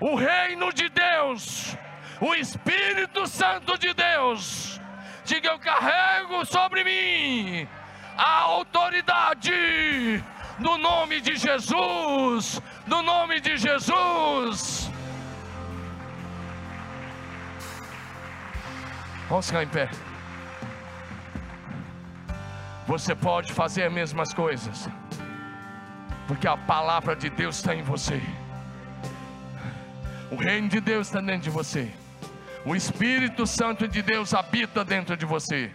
[0.00, 1.76] o reino de Deus,
[2.20, 4.80] o Espírito Santo de Deus.
[5.24, 7.68] Diga, eu carrego sobre mim
[8.16, 10.22] a autoridade
[10.58, 14.90] no nome de Jesus, no nome de Jesus.
[19.28, 19.88] Vamos ficar em pé.
[22.86, 24.88] Você pode fazer as mesmas coisas,
[26.28, 28.22] porque a palavra de Deus está em você.
[30.30, 31.90] O reino de Deus está dentro de você.
[32.66, 35.70] O Espírito Santo de Deus habita dentro de você.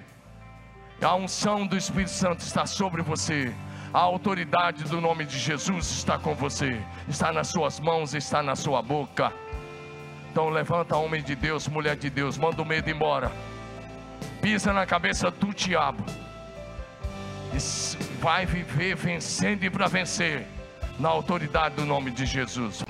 [1.01, 3.53] A unção do Espírito Santo está sobre você.
[3.91, 6.79] A autoridade do nome de Jesus está com você.
[7.07, 9.33] Está nas suas mãos, está na sua boca.
[10.31, 13.31] Então levanta, homem de Deus, mulher de Deus, manda o medo embora.
[14.41, 16.05] Pisa na cabeça do diabo.
[17.51, 17.57] E
[18.21, 20.45] vai viver vencendo e para vencer.
[20.99, 22.83] Na autoridade do nome de Jesus.